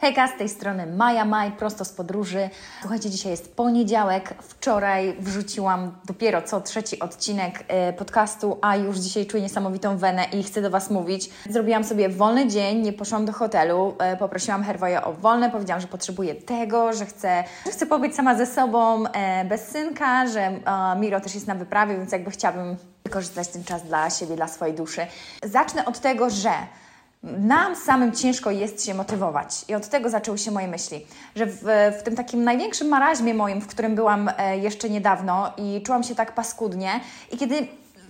Hejka, 0.00 0.28
z 0.28 0.38
tej 0.38 0.48
strony 0.48 0.86
Maja 0.86 1.24
Maj, 1.24 1.52
prosto 1.52 1.84
z 1.84 1.92
podróży. 1.92 2.50
Słuchajcie, 2.80 3.10
dzisiaj 3.10 3.30
jest 3.30 3.56
poniedziałek. 3.56 4.34
Wczoraj 4.42 5.16
wrzuciłam 5.18 5.92
dopiero 6.04 6.42
co 6.42 6.60
trzeci 6.60 6.98
odcinek 6.98 7.64
e, 7.68 7.92
podcastu, 7.92 8.58
a 8.62 8.76
już 8.76 8.98
dzisiaj 8.98 9.26
czuję 9.26 9.42
niesamowitą 9.42 9.98
wenę 9.98 10.24
i 10.32 10.42
chcę 10.42 10.62
do 10.62 10.70
Was 10.70 10.90
mówić. 10.90 11.30
Zrobiłam 11.50 11.84
sobie 11.84 12.08
wolny 12.08 12.48
dzień, 12.48 12.78
nie 12.78 12.92
poszłam 12.92 13.24
do 13.24 13.32
hotelu, 13.32 13.94
e, 13.98 14.16
poprosiłam 14.16 14.64
Herwoja 14.64 15.04
o 15.04 15.12
wolne, 15.12 15.50
powiedziałam, 15.50 15.80
że 15.80 15.88
potrzebuję 15.88 16.34
tego, 16.34 16.92
że 16.92 17.06
chcę, 17.06 17.44
że 17.66 17.72
chcę 17.72 17.86
pobyć 17.86 18.14
sama 18.14 18.34
ze 18.34 18.46
sobą, 18.46 19.06
e, 19.06 19.44
bez 19.44 19.68
synka, 19.68 20.26
że 20.26 20.52
Miro 20.96 21.20
też 21.20 21.34
jest 21.34 21.46
na 21.46 21.54
wyprawie, 21.54 21.96
więc 21.96 22.12
jakby 22.12 22.30
chciałabym 22.30 22.76
wykorzystać 23.04 23.48
ten 23.48 23.64
czas 23.64 23.82
dla 23.82 24.10
siebie, 24.10 24.36
dla 24.36 24.48
swojej 24.48 24.74
duszy. 24.74 25.06
Zacznę 25.42 25.84
od 25.84 25.98
tego, 26.00 26.30
że 26.30 26.50
nam 27.22 27.76
samym 27.76 28.12
ciężko 28.12 28.50
jest 28.50 28.86
się 28.86 28.94
motywować. 28.94 29.64
I 29.68 29.74
od 29.74 29.88
tego 29.88 30.10
zaczęły 30.10 30.38
się 30.38 30.50
moje 30.50 30.68
myśli, 30.68 31.06
że 31.36 31.46
w, 31.46 31.62
w 32.00 32.02
tym 32.02 32.16
takim 32.16 32.44
największym 32.44 32.88
maraźmie 32.88 33.34
moim, 33.34 33.60
w 33.60 33.66
którym 33.66 33.94
byłam 33.94 34.30
e, 34.38 34.58
jeszcze 34.58 34.90
niedawno 34.90 35.52
i 35.56 35.82
czułam 35.82 36.02
się 36.02 36.14
tak 36.14 36.34
paskudnie, 36.34 37.00
i 37.32 37.36
kiedy, 37.36 37.68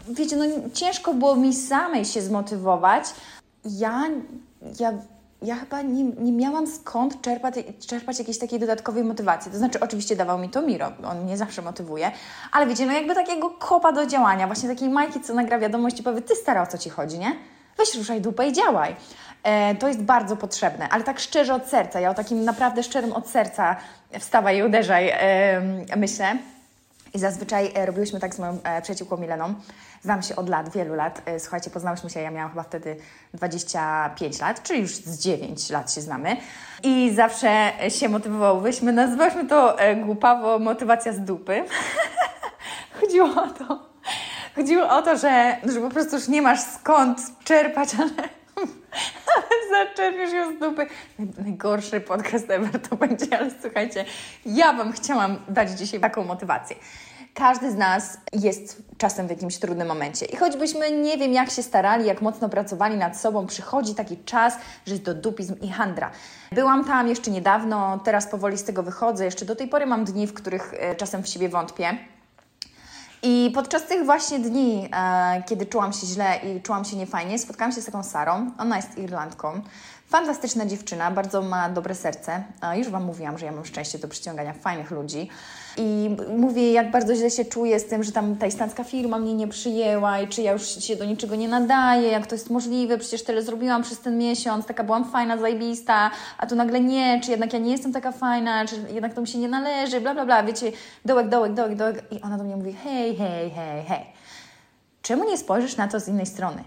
wiecie, 0.08 0.36
no 0.36 0.44
ciężko 0.74 1.14
było 1.14 1.36
mi 1.36 1.54
samej 1.54 2.04
się 2.04 2.22
zmotywować, 2.22 3.04
ja, 3.64 4.08
ja, 4.80 4.92
ja 5.42 5.56
chyba 5.56 5.82
nie, 5.82 6.04
nie 6.04 6.32
miałam 6.32 6.66
skąd 6.66 7.22
czerpać, 7.22 7.54
czerpać 7.86 8.18
jakiejś 8.18 8.38
takiej 8.38 8.58
dodatkowej 8.58 9.04
motywacji. 9.04 9.52
To 9.52 9.58
znaczy, 9.58 9.80
oczywiście 9.80 10.16
dawał 10.16 10.38
mi 10.38 10.48
to 10.48 10.62
Miro, 10.62 10.92
on 11.04 11.24
mnie 11.24 11.36
zawsze 11.36 11.62
motywuje, 11.62 12.12
ale 12.52 12.66
wiecie, 12.66 12.86
no 12.86 12.92
jakby 12.92 13.14
takiego 13.14 13.50
kopa 13.50 13.92
do 13.92 14.06
działania, 14.06 14.46
właśnie 14.46 14.68
takiej 14.68 14.88
Majki, 14.88 15.20
co 15.20 15.34
nagra 15.34 15.58
wiadomość 15.58 16.00
i 16.00 16.02
powie, 16.02 16.22
ty 16.22 16.36
stara, 16.36 16.62
o 16.62 16.66
co 16.66 16.78
Ci 16.78 16.90
chodzi, 16.90 17.18
nie? 17.18 17.36
Weź 17.80 17.94
ruszaj 17.94 18.20
dupę 18.20 18.46
i 18.46 18.52
działaj. 18.52 18.96
E, 19.42 19.74
to 19.74 19.88
jest 19.88 20.02
bardzo 20.02 20.36
potrzebne, 20.36 20.88
ale 20.88 21.04
tak 21.04 21.20
szczerze 21.20 21.54
od 21.54 21.66
serca, 21.68 22.00
ja 22.00 22.10
o 22.10 22.14
takim 22.14 22.44
naprawdę 22.44 22.82
szczerym 22.82 23.12
od 23.12 23.28
serca 23.28 23.76
wstawaj 24.18 24.58
i 24.58 24.62
uderzaj, 24.62 25.08
e, 25.08 25.96
myślę. 25.96 26.36
I 27.14 27.18
zazwyczaj 27.18 27.70
e, 27.74 27.86
robiłyśmy 27.86 28.20
tak 28.20 28.34
z 28.34 28.38
moją 28.38 28.58
e, 28.62 28.82
przyjaciółką 28.82 29.16
Mileną. 29.16 29.54
Znam 30.02 30.22
się 30.22 30.36
od 30.36 30.48
lat, 30.48 30.72
wielu 30.72 30.94
lat. 30.94 31.22
E, 31.24 31.40
słuchajcie, 31.40 31.70
poznałyśmy 31.70 32.10
się, 32.10 32.20
ja 32.20 32.30
miałam 32.30 32.50
chyba 32.50 32.62
wtedy 32.62 32.96
25 33.34 34.40
lat, 34.40 34.62
czyli 34.62 34.80
już 34.80 34.90
z 34.90 35.22
9 35.22 35.70
lat 35.70 35.92
się 35.92 36.00
znamy. 36.00 36.36
I 36.82 37.12
zawsze 37.14 37.72
się 37.88 38.08
motywowałyśmy, 38.08 38.92
nazywałyśmy 38.92 39.46
to 39.46 39.76
głupawo 40.04 40.58
motywacja 40.58 41.12
z 41.12 41.20
dupy. 41.20 41.64
Chodziło 43.00 43.28
o 43.28 43.46
to, 43.46 43.89
Chodziło 44.56 44.88
o 44.88 45.02
to, 45.02 45.16
że, 45.16 45.56
że 45.72 45.80
po 45.80 45.90
prostu 45.90 46.16
już 46.16 46.28
nie 46.28 46.42
masz 46.42 46.60
skąd 46.60 47.18
czerpać, 47.44 47.88
ale, 47.94 48.28
ale 48.56 48.66
zaczerpiesz 49.86 50.32
ją 50.32 50.56
z 50.56 50.58
dupy. 50.58 50.86
Najgorszy 51.38 52.00
podcast 52.00 52.50
ever 52.50 52.80
to 52.88 52.96
będzie, 52.96 53.38
ale 53.38 53.50
słuchajcie, 53.62 54.04
ja 54.46 54.72
Wam 54.72 54.92
chciałam 54.92 55.36
dać 55.48 55.70
dzisiaj 55.70 56.00
taką 56.00 56.24
motywację. 56.24 56.76
Każdy 57.34 57.70
z 57.70 57.74
nas 57.74 58.18
jest 58.32 58.82
czasem 58.98 59.26
w 59.26 59.30
jakimś 59.30 59.58
trudnym 59.58 59.88
momencie. 59.88 60.26
I 60.26 60.36
choćbyśmy 60.36 60.90
nie 60.90 61.18
wiem, 61.18 61.32
jak 61.32 61.50
się 61.50 61.62
starali, 61.62 62.06
jak 62.06 62.22
mocno 62.22 62.48
pracowali 62.48 62.96
nad 62.96 63.20
sobą, 63.20 63.46
przychodzi 63.46 63.94
taki 63.94 64.16
czas, 64.16 64.54
że 64.86 64.92
jest 64.92 65.04
dodupizm 65.04 65.56
i 65.60 65.68
handra. 65.68 66.10
Byłam 66.52 66.84
tam 66.84 67.08
jeszcze 67.08 67.30
niedawno, 67.30 68.00
teraz 68.04 68.26
powoli 68.26 68.58
z 68.58 68.64
tego 68.64 68.82
wychodzę. 68.82 69.24
Jeszcze 69.24 69.44
do 69.44 69.56
tej 69.56 69.68
pory 69.68 69.86
mam 69.86 70.04
dni, 70.04 70.26
w 70.26 70.34
których 70.34 70.74
e, 70.78 70.94
czasem 70.94 71.22
w 71.22 71.28
siebie 71.28 71.48
wątpię. 71.48 71.98
I 73.22 73.50
podczas 73.54 73.86
tych 73.86 74.04
właśnie 74.04 74.38
dni, 74.38 74.88
e, 74.96 75.42
kiedy 75.48 75.66
czułam 75.66 75.92
się 75.92 76.06
źle 76.06 76.36
i 76.36 76.62
czułam 76.62 76.84
się 76.84 76.96
niefajnie, 76.96 77.38
spotkałam 77.38 77.72
się 77.72 77.80
z 77.80 77.84
taką 77.84 78.02
Sarą. 78.02 78.50
Ona 78.58 78.76
jest 78.76 78.98
Irlandką. 78.98 79.60
Fantastyczna 80.08 80.66
dziewczyna, 80.66 81.10
bardzo 81.10 81.42
ma 81.42 81.68
dobre 81.68 81.94
serce. 81.94 82.44
E, 82.62 82.78
już 82.78 82.88
Wam 82.88 83.04
mówiłam, 83.04 83.38
że 83.38 83.46
ja 83.46 83.52
mam 83.52 83.64
szczęście 83.64 83.98
do 83.98 84.08
przyciągania 84.08 84.52
fajnych 84.52 84.90
ludzi. 84.90 85.28
I 85.76 86.16
mówię, 86.36 86.72
jak 86.72 86.90
bardzo 86.90 87.14
źle 87.14 87.30
się 87.30 87.44
czuję 87.44 87.80
z 87.80 87.86
tym, 87.86 88.04
że 88.04 88.12
tam 88.12 88.36
ta 88.36 88.46
islandzka 88.46 88.84
firma 88.84 89.18
mnie 89.18 89.34
nie 89.34 89.48
przyjęła 89.48 90.20
i 90.20 90.28
czy 90.28 90.42
ja 90.42 90.52
już 90.52 90.84
się 90.84 90.96
do 90.96 91.04
niczego 91.04 91.36
nie 91.36 91.48
nadaję, 91.48 92.08
jak 92.08 92.26
to 92.26 92.34
jest 92.34 92.50
możliwe, 92.50 92.98
przecież 92.98 93.24
tyle 93.24 93.42
zrobiłam 93.42 93.82
przez 93.82 94.00
ten 94.00 94.18
miesiąc, 94.18 94.66
taka 94.66 94.84
byłam 94.84 95.10
fajna, 95.10 95.38
zajebista, 95.38 96.10
a 96.38 96.46
tu 96.46 96.56
nagle 96.56 96.80
nie, 96.80 97.20
czy 97.24 97.30
jednak 97.30 97.52
ja 97.52 97.58
nie 97.58 97.72
jestem 97.72 97.92
taka 97.92 98.12
fajna, 98.12 98.66
czy 98.66 98.76
jednak 98.94 99.14
to 99.14 99.20
mi 99.20 99.28
się 99.28 99.38
nie 99.38 99.48
należy, 99.48 100.00
bla, 100.00 100.14
bla, 100.14 100.24
bla, 100.24 100.42
wiecie, 100.42 100.72
dołek, 101.04 101.28
dołek, 101.28 101.54
dołek, 101.54 101.74
dołek. 101.74 102.02
I 102.10 102.22
ona 102.22 102.38
do 102.38 102.44
mnie 102.44 102.56
mówi, 102.56 102.72
hej, 102.72 103.09
hej, 103.16 103.50
hej, 103.50 103.84
hej. 103.84 104.06
Czemu 105.02 105.24
nie 105.24 105.38
spojrzysz 105.38 105.76
na 105.76 105.88
to 105.88 106.00
z 106.00 106.08
innej 106.08 106.26
strony? 106.26 106.64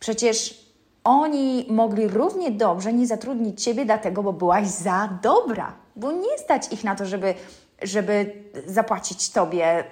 Przecież 0.00 0.64
oni 1.04 1.66
mogli 1.70 2.08
równie 2.08 2.50
dobrze 2.50 2.92
nie 2.92 3.06
zatrudnić 3.06 3.64
Ciebie 3.64 3.84
dlatego, 3.84 4.22
bo 4.22 4.32
byłaś 4.32 4.66
za 4.66 5.18
dobra, 5.22 5.72
bo 5.96 6.12
nie 6.12 6.38
stać 6.38 6.72
ich 6.72 6.84
na 6.84 6.96
to, 6.96 7.06
żeby 7.06 7.34
żeby 7.82 8.32
zapłacić 8.66 9.30
Tobie 9.30 9.84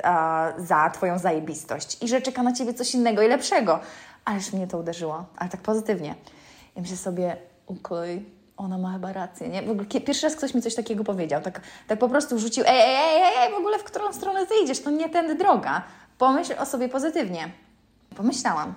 za 0.59 0.91
Twoją 0.91 1.19
zajebistość 1.19 2.03
i 2.03 2.09
że 2.09 2.22
czeka 2.22 2.43
na 2.43 2.53
Ciebie 2.53 2.75
coś 2.75 2.94
innego 2.94 3.22
i 3.22 3.28
lepszego. 3.28 3.81
Ależ 4.25 4.53
mnie 4.53 4.66
to 4.66 4.78
uderzyło, 4.78 5.25
ale 5.37 5.50
tak 5.50 5.60
pozytywnie. 5.60 6.15
Ja 6.77 6.82
myślę 6.82 6.97
sobie, 6.97 7.37
okej, 7.66 8.25
ona 8.58 8.78
ma 8.78 8.92
chyba 8.92 9.12
rację, 9.12 9.48
nie? 9.48 9.62
W 9.62 9.70
ogóle 9.70 9.86
pierwszy 9.86 10.26
raz 10.26 10.36
ktoś 10.36 10.54
mi 10.54 10.62
coś 10.62 10.74
takiego 10.74 11.04
powiedział, 11.04 11.42
tak, 11.42 11.60
tak 11.86 11.98
po 11.98 12.08
prostu 12.08 12.38
rzucił, 12.38 12.64
ej, 12.66 12.80
ej, 12.80 13.22
ej, 13.22 13.32
ej, 13.38 13.52
w 13.52 13.56
ogóle 13.56 13.78
w 13.78 13.84
którą 13.84 14.12
stronę 14.12 14.46
ty 14.46 14.54
idziesz, 14.64 14.80
to 14.80 14.91
nie 14.91 15.08
tędy 15.08 15.34
droga. 15.34 15.82
Pomyśl 16.19 16.52
o 16.58 16.66
sobie 16.66 16.88
pozytywnie. 16.88 17.50
Pomyślałam. 18.16 18.74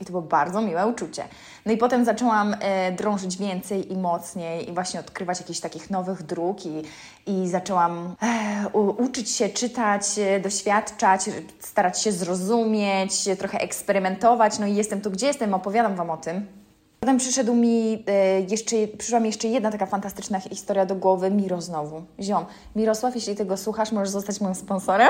I 0.00 0.04
to 0.04 0.10
było 0.10 0.22
bardzo 0.22 0.60
miłe 0.60 0.86
uczucie. 0.86 1.24
No 1.66 1.72
i 1.72 1.76
potem 1.76 2.04
zaczęłam 2.04 2.56
e, 2.60 2.92
drążyć 2.92 3.36
więcej 3.36 3.92
i 3.92 3.96
mocniej 3.96 4.70
i 4.70 4.72
właśnie 4.72 5.00
odkrywać 5.00 5.40
jakichś 5.40 5.60
takich 5.60 5.90
nowych 5.90 6.22
dróg 6.22 6.66
i, 6.66 6.82
i 7.26 7.48
zaczęłam 7.48 8.16
e, 8.22 8.68
u, 8.72 9.04
uczyć 9.04 9.30
się 9.30 9.48
czytać, 9.48 10.02
e, 10.18 10.40
doświadczać, 10.40 11.20
starać 11.58 12.02
się 12.02 12.12
zrozumieć, 12.12 13.12
trochę 13.38 13.60
eksperymentować. 13.60 14.58
No 14.58 14.66
i 14.66 14.74
jestem 14.74 15.00
tu, 15.00 15.10
gdzie 15.10 15.26
jestem, 15.26 15.54
opowiadam 15.54 15.96
Wam 15.96 16.10
o 16.10 16.16
tym. 16.16 16.59
Potem 17.00 17.18
przyszedł 17.18 17.54
mi 17.54 18.04
e, 18.06 18.40
jeszcze, 18.40 18.76
przyszła 18.98 19.20
mi 19.20 19.26
jeszcze 19.26 19.48
jedna 19.48 19.70
taka 19.70 19.86
fantastyczna 19.86 20.40
historia 20.40 20.86
do 20.86 20.94
głowy. 20.94 21.30
Miro 21.30 21.60
znowu. 21.60 22.02
Ziom, 22.20 22.44
Mirosław, 22.76 23.14
jeśli 23.14 23.36
tego 23.36 23.56
słuchasz, 23.56 23.92
możesz 23.92 24.08
zostać 24.08 24.40
moim 24.40 24.54
sponsorem. 24.54 25.08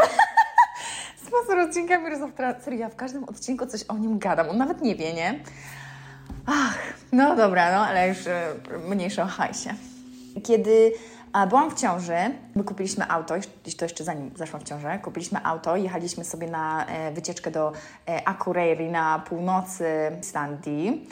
Sponsor 1.27 1.59
odcinka 1.59 1.99
Mirosław 1.99 2.31
Serio, 2.65 2.81
ja 2.81 2.89
w 2.89 2.97
każdym 2.97 3.25
odcinku 3.25 3.67
coś 3.67 3.85
o 3.89 3.99
nim 3.99 4.19
gadam. 4.19 4.51
On 4.51 4.59
nawet 4.59 4.83
nie 4.83 4.97
wie, 4.97 5.13
nie? 5.13 5.41
Ach, 6.47 6.79
no 7.13 7.37
dobra, 7.37 7.73
no 7.73 7.87
ale 7.87 8.09
już 8.09 8.27
e, 8.27 8.53
mniejsze 8.89 9.23
o 9.23 9.27
hajsie. 9.27 9.71
Kiedy 10.43 10.93
a, 11.33 11.47
byłam 11.47 11.71
w 11.71 11.81
ciąży, 11.81 12.17
my 12.55 12.65
kupiliśmy 12.65 13.09
auto, 13.09 13.35
to 13.79 13.85
jeszcze 13.85 14.05
zanim 14.05 14.31
zaszłam 14.37 14.63
w 14.63 14.65
ciążę, 14.65 14.99
kupiliśmy 14.99 15.45
auto, 15.45 15.77
jechaliśmy 15.77 16.25
sobie 16.25 16.47
na 16.47 16.87
e, 16.87 17.13
wycieczkę 17.13 17.51
do 17.51 17.73
Akureyri 18.25 18.91
na 18.91 19.19
północy 19.29 19.87
Islandii. 20.21 21.07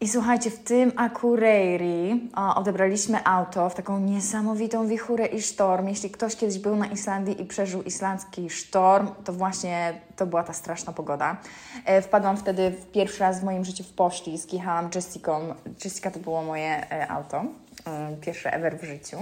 I 0.00 0.08
słuchajcie, 0.08 0.50
w 0.50 0.58
tym 0.58 0.92
Akureyri 0.96 2.30
odebraliśmy 2.54 3.24
auto 3.24 3.70
w 3.70 3.74
taką 3.74 4.00
niesamowitą 4.00 4.86
wichurę 4.86 5.26
i 5.26 5.42
sztorm. 5.42 5.88
Jeśli 5.88 6.10
ktoś 6.10 6.36
kiedyś 6.36 6.58
był 6.58 6.76
na 6.76 6.86
Islandii 6.86 7.42
i 7.42 7.44
przeżył 7.44 7.82
islandzki 7.82 8.50
sztorm, 8.50 9.08
to 9.24 9.32
właśnie 9.32 10.00
to 10.16 10.26
była 10.26 10.42
ta 10.42 10.52
straszna 10.52 10.92
pogoda. 10.92 11.36
E, 11.84 12.02
wpadłam 12.02 12.36
wtedy 12.36 12.70
w 12.70 12.90
pierwszy 12.90 13.20
raz 13.20 13.40
w 13.40 13.44
moim 13.44 13.64
życiu 13.64 13.84
w 13.84 13.92
poślizg, 13.92 14.52
jechałam 14.52 14.90
Jessicą. 14.94 15.54
Jessica 15.84 16.10
to 16.10 16.18
było 16.18 16.42
moje 16.42 16.90
e, 16.92 17.08
auto, 17.08 17.44
e, 17.86 18.16
pierwsze 18.20 18.52
ever 18.52 18.78
w 18.78 18.84
życiu. 18.84 19.16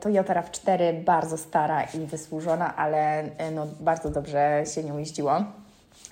Toyota 0.00 0.34
RAV4, 0.34 1.04
bardzo 1.04 1.38
stara 1.38 1.82
i 1.82 2.06
wysłużona, 2.06 2.76
ale 2.76 3.24
no, 3.54 3.66
bardzo 3.80 4.10
dobrze 4.10 4.62
się 4.74 4.84
nią 4.84 4.98
jeździło. 4.98 5.44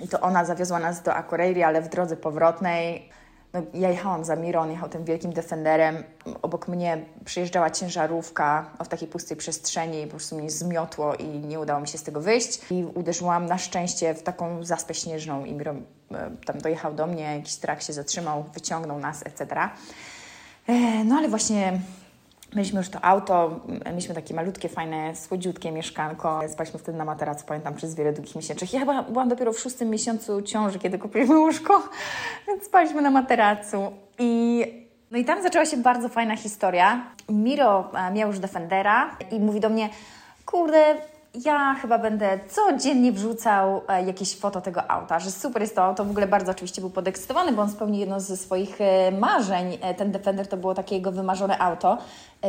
I 0.00 0.08
to 0.08 0.20
ona 0.20 0.44
zawiozła 0.44 0.78
nas 0.78 1.02
do 1.02 1.14
Akureyri, 1.14 1.62
ale 1.62 1.82
w 1.82 1.88
drodze 1.88 2.16
powrotnej 2.16 3.10
no, 3.52 3.62
ja 3.74 3.90
jechałam 3.90 4.24
za 4.24 4.36
Miro, 4.36 4.60
on 4.60 4.70
jechał 4.70 4.88
tym 4.88 5.04
wielkim 5.04 5.32
Defenderem. 5.32 6.04
Obok 6.42 6.68
mnie 6.68 7.04
przyjeżdżała 7.24 7.70
ciężarówka 7.70 8.70
w 8.84 8.88
takiej 8.88 9.08
pustej 9.08 9.36
przestrzeni, 9.36 10.04
po 10.04 10.10
prostu 10.10 10.36
mnie 10.36 10.50
zmiotło 10.50 11.14
i 11.14 11.24
nie 11.24 11.60
udało 11.60 11.80
mi 11.80 11.88
się 11.88 11.98
z 11.98 12.02
tego 12.02 12.20
wyjść. 12.20 12.60
I 12.70 12.84
uderzyłam 12.94 13.46
na 13.46 13.58
szczęście 13.58 14.14
w 14.14 14.22
taką 14.22 14.64
zaspę 14.64 14.94
śnieżną 14.94 15.44
i 15.44 15.52
Miro 15.52 15.72
e, 15.72 16.30
tam 16.46 16.58
dojechał 16.58 16.94
do 16.94 17.06
mnie, 17.06 17.22
jakiś 17.22 17.56
trak 17.56 17.82
się 17.82 17.92
zatrzymał, 17.92 18.44
wyciągnął 18.54 18.98
nas, 18.98 19.26
etc. 19.26 19.56
E, 20.66 21.04
no 21.04 21.14
ale 21.14 21.28
właśnie 21.28 21.80
Mieliśmy 22.56 22.78
już 22.78 22.88
to 22.88 23.04
auto, 23.04 23.60
mieliśmy 23.86 24.14
takie 24.14 24.34
malutkie, 24.34 24.68
fajne, 24.68 25.16
słodziutkie 25.16 25.72
mieszkanko. 25.72 26.40
Spaliśmy 26.48 26.78
wtedy 26.78 26.98
na 26.98 27.04
materacu, 27.04 27.46
pamiętam, 27.46 27.74
przez 27.74 27.94
wiele 27.94 28.12
długich 28.12 28.36
miesięcy. 28.36 28.66
Ja 28.72 28.80
chyba 28.80 29.02
byłam 29.02 29.28
dopiero 29.28 29.52
w 29.52 29.58
szóstym 29.58 29.90
miesiącu 29.90 30.42
ciąży, 30.42 30.78
kiedy 30.78 30.98
kupiliśmy 30.98 31.38
łóżko, 31.38 31.82
więc 32.48 32.64
spaliśmy 32.64 33.02
na 33.02 33.10
materacu. 33.10 33.92
I, 34.18 34.64
no 35.10 35.18
i 35.18 35.24
tam 35.24 35.42
zaczęła 35.42 35.66
się 35.66 35.76
bardzo 35.76 36.08
fajna 36.08 36.36
historia. 36.36 37.06
Miro 37.28 37.90
e, 37.94 38.12
miał 38.12 38.28
już 38.28 38.38
Defendera 38.38 39.16
i 39.30 39.40
mówi 39.40 39.60
do 39.60 39.68
mnie, 39.68 39.88
kurde, 40.46 40.96
ja 41.34 41.76
chyba 41.82 41.98
będę 41.98 42.38
codziennie 42.48 43.12
wrzucał 43.12 43.82
e, 43.88 44.04
jakieś 44.04 44.36
foto 44.36 44.60
tego 44.60 44.90
auta, 44.90 45.18
że 45.18 45.30
super 45.30 45.62
jest 45.62 45.76
to 45.76 45.82
auto. 45.82 46.04
W 46.04 46.10
ogóle 46.10 46.26
bardzo 46.26 46.50
oczywiście 46.50 46.80
był 46.80 46.90
podekscytowany, 46.90 47.52
bo 47.52 47.62
on 47.62 47.70
spełnił 47.70 48.00
jedno 48.00 48.20
ze 48.20 48.36
swoich 48.36 48.80
e, 48.80 49.12
marzeń. 49.12 49.78
E, 49.80 49.94
ten 49.94 50.12
Defender 50.12 50.48
to 50.48 50.56
było 50.56 50.74
takie 50.74 50.94
jego 50.94 51.12
wymarzone 51.12 51.58
auto. 51.58 51.98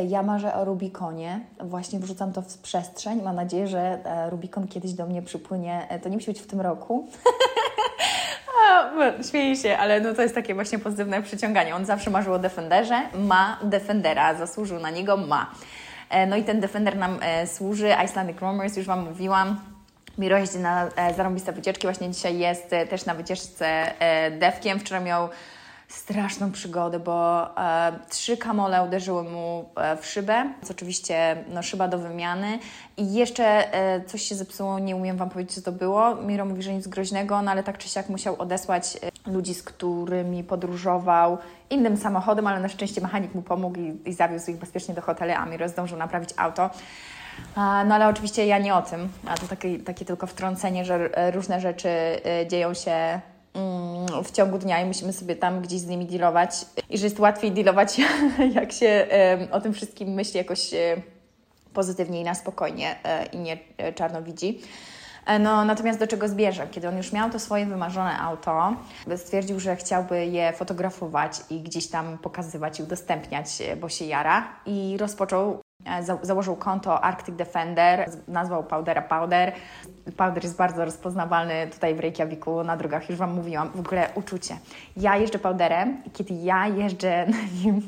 Ja 0.08 0.22
marzę 0.22 0.54
o 0.54 0.64
Rubiconie. 0.64 1.40
Właśnie 1.60 1.98
wrzucam 1.98 2.32
to 2.32 2.42
w 2.42 2.58
przestrzeń. 2.58 3.22
Mam 3.22 3.36
nadzieję, 3.36 3.68
że 3.68 3.98
Rubicon 4.30 4.68
kiedyś 4.68 4.92
do 4.92 5.06
mnie 5.06 5.22
przypłynie. 5.22 6.00
To 6.02 6.08
nie 6.08 6.16
musi 6.16 6.26
być 6.26 6.40
w 6.40 6.46
tym 6.46 6.60
roku. 6.60 7.08
Śmieję 9.30 9.56
się, 9.56 9.78
ale 9.78 10.00
no 10.00 10.14
to 10.14 10.22
jest 10.22 10.34
takie 10.34 10.54
właśnie 10.54 10.78
pozytywne 10.78 11.22
przyciąganie. 11.22 11.76
On 11.76 11.84
zawsze 11.84 12.10
marzył 12.10 12.34
o 12.34 12.38
Defenderze, 12.38 13.02
ma 13.14 13.58
Defendera, 13.62 14.34
zasłużył 14.34 14.80
na 14.80 14.90
niego, 14.90 15.16
ma. 15.16 15.50
E, 16.12 16.26
no 16.26 16.36
i 16.36 16.44
ten 16.44 16.60
Defender 16.60 16.96
nam 16.96 17.18
e, 17.22 17.46
służy, 17.46 17.94
Icelandic 18.04 18.40
Roamers, 18.40 18.76
już 18.76 18.86
Wam 18.86 19.04
mówiłam. 19.04 19.60
Miro 20.18 20.38
jeździ 20.38 20.58
na 20.58 20.88
e, 20.96 21.14
zarąbiste 21.14 21.52
wycieczki, 21.52 21.86
właśnie 21.86 22.10
dzisiaj 22.10 22.38
jest 22.38 22.70
też 22.90 23.06
na 23.06 23.14
wycieczce 23.14 23.92
Defkiem. 24.38 24.78
Wczoraj 24.80 25.04
miał 25.04 25.28
straszną 25.92 26.52
przygodę, 26.52 26.98
bo 26.98 27.46
e, 27.58 27.92
trzy 28.08 28.36
kamole 28.36 28.84
uderzyły 28.84 29.22
mu 29.22 29.68
e, 29.76 29.96
w 29.96 30.06
szybę, 30.06 30.52
co 30.62 30.70
oczywiście 30.74 31.44
no, 31.48 31.62
szyba 31.62 31.88
do 31.88 31.98
wymiany 31.98 32.58
i 32.96 33.14
jeszcze 33.14 33.74
e, 33.74 34.04
coś 34.04 34.22
się 34.22 34.34
zepsuło, 34.34 34.78
nie 34.78 34.96
umiem 34.96 35.16
Wam 35.16 35.30
powiedzieć, 35.30 35.54
co 35.54 35.62
to 35.62 35.72
było. 35.72 36.14
Miro 36.14 36.44
mówi, 36.44 36.62
że 36.62 36.74
nic 36.74 36.88
groźnego, 36.88 37.42
no 37.42 37.50
ale 37.50 37.62
tak 37.62 37.78
czy 37.78 37.88
siak 37.88 38.08
musiał 38.08 38.36
odesłać 38.38 38.98
e, 39.26 39.30
ludzi, 39.30 39.54
z 39.54 39.62
którymi 39.62 40.44
podróżował 40.44 41.38
innym 41.70 41.96
samochodem, 41.96 42.46
ale 42.46 42.60
na 42.60 42.68
szczęście 42.68 43.00
mechanik 43.00 43.34
mu 43.34 43.42
pomógł 43.42 43.78
i, 43.78 44.00
i 44.04 44.12
zawiózł 44.12 44.50
ich 44.50 44.56
bezpiecznie 44.56 44.94
do 44.94 45.02
hotelu, 45.02 45.32
a 45.36 45.46
Miro 45.46 45.68
zdążył 45.68 45.98
naprawić 45.98 46.30
auto. 46.36 46.70
No 47.56 47.94
ale 47.94 48.08
oczywiście 48.08 48.46
ja 48.46 48.58
nie 48.58 48.74
o 48.74 48.82
tym, 48.82 49.08
a 49.26 49.34
to 49.34 49.46
takie, 49.46 49.78
takie 49.78 50.04
tylko 50.04 50.26
wtrącenie, 50.26 50.84
że 50.84 50.94
e, 50.94 51.30
różne 51.30 51.60
rzeczy 51.60 51.88
e, 51.88 52.46
dzieją 52.48 52.74
się 52.74 53.20
w 54.24 54.30
ciągu 54.30 54.58
dnia 54.58 54.80
i 54.80 54.86
musimy 54.86 55.12
sobie 55.12 55.36
tam 55.36 55.60
gdzieś 55.60 55.80
z 55.80 55.86
nimi 55.86 56.06
dealować. 56.06 56.50
I 56.90 56.98
że 56.98 57.06
jest 57.06 57.20
łatwiej 57.20 57.52
dealować, 57.52 58.00
jak 58.54 58.72
się 58.72 59.06
o 59.50 59.60
tym 59.60 59.72
wszystkim 59.72 60.08
myśli 60.08 60.38
jakoś 60.38 60.74
e, 60.74 61.02
pozytywnie 61.72 62.20
i 62.20 62.24
na 62.24 62.34
spokojnie 62.34 62.96
e, 63.04 63.26
i 63.26 63.38
nie 63.38 63.58
e, 63.78 63.92
czarno 63.92 64.22
widzi. 64.22 64.60
No, 65.40 65.64
natomiast 65.64 65.98
do 65.98 66.06
czego 66.06 66.28
zbierze? 66.28 66.66
Kiedy 66.70 66.88
on 66.88 66.96
już 66.96 67.12
miał 67.12 67.30
to 67.30 67.38
swoje 67.38 67.66
wymarzone 67.66 68.18
auto, 68.18 68.76
stwierdził, 69.16 69.60
że 69.60 69.76
chciałby 69.76 70.26
je 70.26 70.52
fotografować 70.52 71.40
i 71.50 71.60
gdzieś 71.60 71.86
tam 71.86 72.18
pokazywać 72.18 72.80
i 72.80 72.82
udostępniać, 72.82 73.46
bo 73.80 73.88
się 73.88 74.04
jara 74.04 74.48
i 74.66 74.96
rozpoczął 74.98 75.61
założył 76.22 76.56
konto 76.56 77.04
Arctic 77.04 77.36
Defender, 77.36 78.10
nazwał 78.28 78.64
Powdera 78.64 79.02
Powder. 79.02 79.52
Powder 80.16 80.42
jest 80.44 80.56
bardzo 80.56 80.84
rozpoznawalny 80.84 81.66
tutaj 81.72 81.94
w 81.94 82.00
Reykjaviku, 82.00 82.64
na 82.64 82.76
drogach, 82.76 83.10
już 83.10 83.18
Wam 83.18 83.34
mówiłam. 83.34 83.70
W 83.74 83.80
ogóle 83.80 84.08
uczucie. 84.14 84.56
Ja 84.96 85.16
jeżdżę 85.16 85.38
Powderem 85.38 86.02
i 86.06 86.10
kiedy 86.10 86.34
ja 86.34 86.66
jeżdżę 86.66 87.26
na 87.26 87.64
nim, 87.64 87.82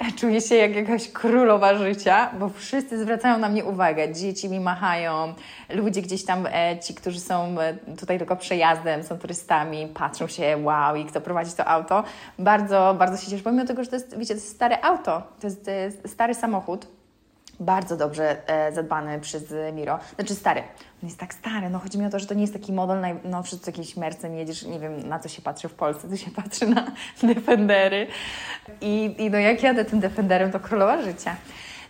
czuję 0.18 0.40
się 0.40 0.54
jak 0.54 0.76
jakaś 0.76 1.08
królowa 1.08 1.74
życia, 1.74 2.30
bo 2.38 2.48
wszyscy 2.48 3.02
zwracają 3.02 3.38
na 3.38 3.48
mnie 3.48 3.64
uwagę. 3.64 4.12
Dzieci 4.12 4.48
mi 4.48 4.60
machają, 4.60 5.34
ludzie 5.74 6.02
gdzieś 6.02 6.24
tam, 6.24 6.46
e, 6.46 6.78
ci, 6.78 6.94
którzy 6.94 7.20
są 7.20 7.60
e, 7.60 7.74
tutaj 7.96 8.18
tylko 8.18 8.36
przejazdem, 8.36 9.02
są 9.02 9.18
turystami, 9.18 9.88
patrzą 9.94 10.26
się, 10.26 10.58
wow, 10.62 10.96
i 10.96 11.04
kto 11.04 11.20
prowadzi 11.20 11.52
to 11.52 11.66
auto. 11.66 12.04
Bardzo, 12.38 12.94
bardzo 12.98 13.24
się 13.24 13.30
cieszę, 13.30 13.42
pomimo 13.42 13.64
tego, 13.64 13.84
że 13.84 13.90
to 13.90 13.96
jest, 13.96 14.18
wiecie, 14.18 14.34
to 14.34 14.40
jest 14.40 14.48
stare 14.48 14.84
auto, 14.84 15.22
to 15.40 15.46
jest, 15.46 15.64
to 15.64 15.70
jest 15.70 16.08
stary 16.08 16.34
samochód 16.34 16.99
bardzo 17.60 17.96
dobrze 17.96 18.48
e, 18.48 18.72
zadbany 18.72 19.20
przez 19.20 19.54
Miro. 19.72 19.98
Znaczy 20.14 20.34
stary. 20.34 20.62
On 21.02 21.08
jest 21.08 21.18
tak 21.18 21.34
stary. 21.34 21.70
No 21.70 21.78
chodzi 21.78 21.98
mi 21.98 22.06
o 22.06 22.10
to, 22.10 22.18
że 22.18 22.26
to 22.26 22.34
nie 22.34 22.40
jest 22.40 22.52
taki 22.52 22.72
model 22.72 23.00
najnowszy, 23.00 23.58
co 23.58 23.70
jakiś 23.70 23.96
Mercedes 23.96 24.38
jedziesz, 24.38 24.62
nie 24.62 24.78
wiem 24.78 25.08
na 25.08 25.18
co 25.18 25.28
się 25.28 25.42
patrzy 25.42 25.68
w 25.68 25.74
Polsce, 25.74 26.08
to 26.08 26.16
się 26.16 26.30
patrzy 26.30 26.66
na 26.66 26.86
Defendery. 27.34 28.06
I, 28.80 29.14
I 29.18 29.30
no 29.30 29.38
jak 29.38 29.62
jadę 29.62 29.84
tym 29.84 30.00
Defenderem, 30.00 30.52
to 30.52 30.60
królowa 30.60 31.02
życia. 31.02 31.36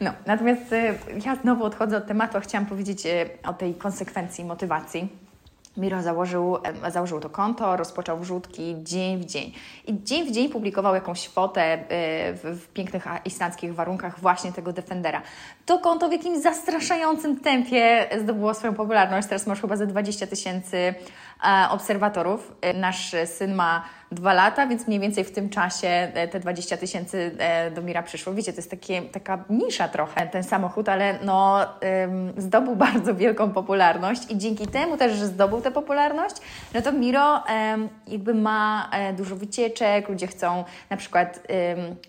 No, 0.00 0.12
natomiast 0.26 0.72
e, 0.72 0.94
ja 1.26 1.36
znowu 1.36 1.64
odchodzę 1.64 1.96
od 1.96 2.06
tematu, 2.06 2.40
chciałam 2.40 2.66
powiedzieć 2.66 3.06
e, 3.06 3.26
o 3.44 3.52
tej 3.52 3.74
konsekwencji, 3.74 4.44
motywacji 4.44 5.08
Miro 5.76 6.02
założył, 6.02 6.58
założył 6.88 7.20
to 7.20 7.30
konto, 7.30 7.76
rozpoczął 7.76 8.18
wrzutki 8.18 8.76
dzień 8.82 9.18
w 9.18 9.24
dzień. 9.24 9.52
I 9.86 10.02
dzień 10.02 10.26
w 10.26 10.30
dzień 10.30 10.48
publikował 10.48 10.94
jakąś 10.94 11.28
fotę 11.28 11.62
e, 11.62 11.78
w, 12.32 12.60
w 12.60 12.68
pięknych 12.68 13.04
islandzkich 13.24 13.74
warunkach 13.74 14.20
właśnie 14.20 14.52
tego 14.52 14.72
Defendera. 14.72 15.22
To 15.66 15.78
konto 15.78 16.08
w 16.08 16.12
jakimś 16.12 16.42
zastraszającym 16.42 17.40
tempie 17.40 18.08
zdobyło 18.22 18.54
swoją 18.54 18.74
popularność. 18.74 19.28
Teraz 19.28 19.46
masz 19.46 19.60
chyba 19.60 19.76
ze 19.76 19.86
20 19.86 20.26
tysięcy 20.26 20.94
e, 21.44 21.68
obserwatorów. 21.70 22.52
E, 22.60 22.74
nasz 22.74 23.14
syn 23.24 23.54
ma 23.54 23.84
dwa 24.12 24.32
lata, 24.32 24.66
więc 24.66 24.86
mniej 24.86 25.00
więcej 25.00 25.24
w 25.24 25.32
tym 25.32 25.48
czasie 25.48 25.88
e, 25.88 26.28
te 26.28 26.40
20 26.40 26.76
tysięcy 26.76 27.30
e, 27.38 27.70
do 27.70 27.82
Mira 27.82 28.02
przyszło. 28.02 28.34
Wiecie, 28.34 28.52
to 28.52 28.58
jest 28.58 28.70
takie, 28.70 29.02
taka 29.02 29.44
nisza 29.50 29.88
trochę 29.88 30.26
ten 30.26 30.44
samochód, 30.44 30.88
ale 30.88 31.18
no, 31.24 31.66
zdobył 32.36 32.76
bardzo 32.86 33.14
wielką 33.14 33.50
popularność 33.50 34.30
i 34.30 34.38
dzięki 34.38 34.66
temu 34.66 34.96
też, 34.96 35.12
że 35.12 35.26
zdobył 35.26 35.60
tę 35.60 35.70
popularność, 35.70 36.36
no 36.74 36.82
to 36.82 36.92
Miro 36.92 37.42
jakby 38.06 38.34
ma 38.34 38.90
e, 38.92 39.12
dużo 39.12 39.36
wycieczek, 39.36 40.08
ludzie 40.08 40.26
chcą 40.26 40.64
na 40.90 40.96
przykład 40.96 41.40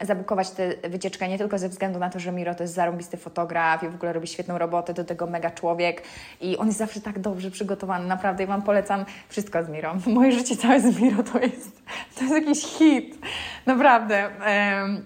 zabukować 0.02 0.50
tę 0.50 0.90
wycieczkę 0.90 1.28
nie 1.28 1.38
tylko 1.38 1.58
ze 1.58 1.70
względu 1.70 2.00
na 2.00 2.10
to, 2.10 2.20
że 2.20 2.32
Miro 2.32 2.56
to 2.56 2.64
jest 2.64 2.74
zarąbisty 2.74 3.18
fotograf 3.18 3.84
i 3.84 3.90
w 3.90 3.96
ogóle 3.96 4.14
robi 4.14 4.28
świetną 4.28 4.58
robotę, 4.58 4.94
do 4.94 5.04
tego 5.04 5.28
mega 5.28 5.52
człowiek 5.52 6.04
i 6.42 6.58
on 6.58 6.68
jest 6.68 6.80
zawsze 6.80 7.02
tak 7.02 7.20
dobrze 7.20 7.52
przygotowany, 7.52 8.08
naprawdę, 8.08 8.44
ja 8.44 8.48
Wam 8.48 8.62
polecam 8.62 9.06
wszystko 9.30 9.64
z 9.64 9.70
Miro. 9.70 9.96
Moje 10.08 10.32
życie 10.32 10.56
całe 10.56 10.80
z 10.80 11.00
Miro 11.00 11.24
to 11.24 11.40
jest 11.40 11.82
to 12.16 12.24
jest 12.24 12.34
jakiś 12.34 12.64
hit. 12.64 13.18
Naprawdę. 13.66 14.30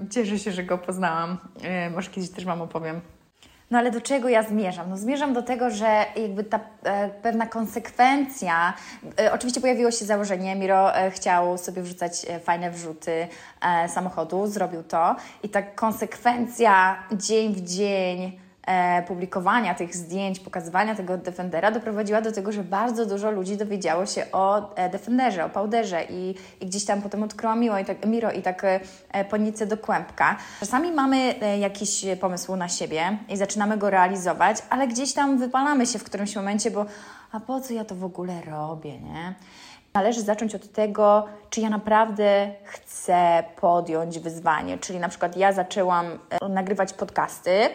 Cieszę 0.10 0.40
się, 0.40 0.52
że 0.52 0.64
go 0.64 0.78
poznałam. 0.78 1.38
Może 1.96 2.12
kiedyś 2.12 2.30
też 2.30 2.46
Wam 2.46 2.62
opowiem. 2.62 3.02
No 3.72 3.80
ale 3.80 3.92
do 3.92 4.02
czego 4.02 4.30
ja 4.30 4.44
zmierzam? 4.44 4.90
No 4.90 4.98
zmierzam 4.98 5.34
do 5.34 5.42
tego, 5.42 5.70
że 5.70 6.06
jakby 6.16 6.44
ta 6.44 6.60
e, 6.84 7.10
pewna 7.10 7.48
konsekwencja, 7.48 8.74
e, 9.20 9.34
oczywiście 9.34 9.62
pojawiło 9.62 9.92
się 9.92 10.06
założenie, 10.06 10.56
Miro 10.56 10.96
e, 10.96 11.12
chciał 11.12 11.58
sobie 11.58 11.82
wrzucać 11.82 12.26
e, 12.30 12.40
fajne 12.40 12.72
wrzuty 12.72 13.28
e, 13.62 13.90
samochodu, 13.90 14.48
zrobił 14.48 14.84
to 14.84 15.16
i 15.44 15.50
ta 15.50 15.62
konsekwencja 15.62 17.04
dzień 17.12 17.54
w 17.54 17.62
dzień 17.62 18.40
publikowania 19.08 19.76
tych 19.76 19.96
zdjęć, 19.96 20.40
pokazywania 20.40 20.96
tego 20.96 21.18
Defendera 21.18 21.72
doprowadziła 21.72 22.22
do 22.22 22.32
tego, 22.32 22.52
że 22.52 22.64
bardzo 22.64 23.06
dużo 23.06 23.32
ludzi 23.32 23.58
dowiedziało 23.58 24.06
się 24.06 24.26
o 24.32 24.76
e, 24.76 24.90
Defenderze, 24.90 25.46
o 25.46 25.50
Powderze 25.50 26.04
i, 26.10 26.36
i 26.62 26.66
gdzieś 26.66 26.86
tam 26.86 27.02
potem 27.02 27.24
odkryło 27.24 27.56
Miro 27.56 27.80
i 27.80 27.86
tak, 27.86 28.06
Miro 28.06 28.32
i 28.32 28.42
tak 28.42 28.64
e, 28.64 29.26
ponicę 29.26 29.66
do 29.66 29.78
kłębka. 29.78 30.38
Czasami 30.60 30.92
mamy 30.92 31.36
e, 31.42 31.60
jakiś 31.60 32.06
pomysł 32.22 32.56
na 32.56 32.70
siebie 32.70 33.18
i 33.30 33.38
zaczynamy 33.38 33.78
go 33.78 33.90
realizować, 33.90 34.57
ale 34.69 34.88
gdzieś 34.88 35.14
tam 35.14 35.38
wypalamy 35.38 35.86
się 35.86 36.00
w 36.00 36.04
którymś 36.04 36.36
momencie, 36.36 36.72
bo 36.72 36.86
a 37.31 37.40
po 37.40 37.62
co 37.62 37.74
ja 37.74 37.86
to 37.86 37.95
w 37.95 38.04
ogóle 38.04 38.42
robię, 38.42 39.00
nie? 39.00 39.34
Należy 39.94 40.22
zacząć 40.22 40.56
od 40.56 40.72
tego, 40.72 41.26
czy 41.50 41.62
ja 41.62 41.69
naprawdę 41.69 42.52
chcę 42.64 43.44
podjąć 43.56 44.19
wyzwanie. 44.19 44.78
Czyli 44.78 45.00
na 45.00 45.10
przykład 45.10 45.38
ja 45.38 45.54
zaczęłam 45.54 46.06
e, 46.06 46.50
nagrywać 46.50 46.94
podcasty, 46.94 47.69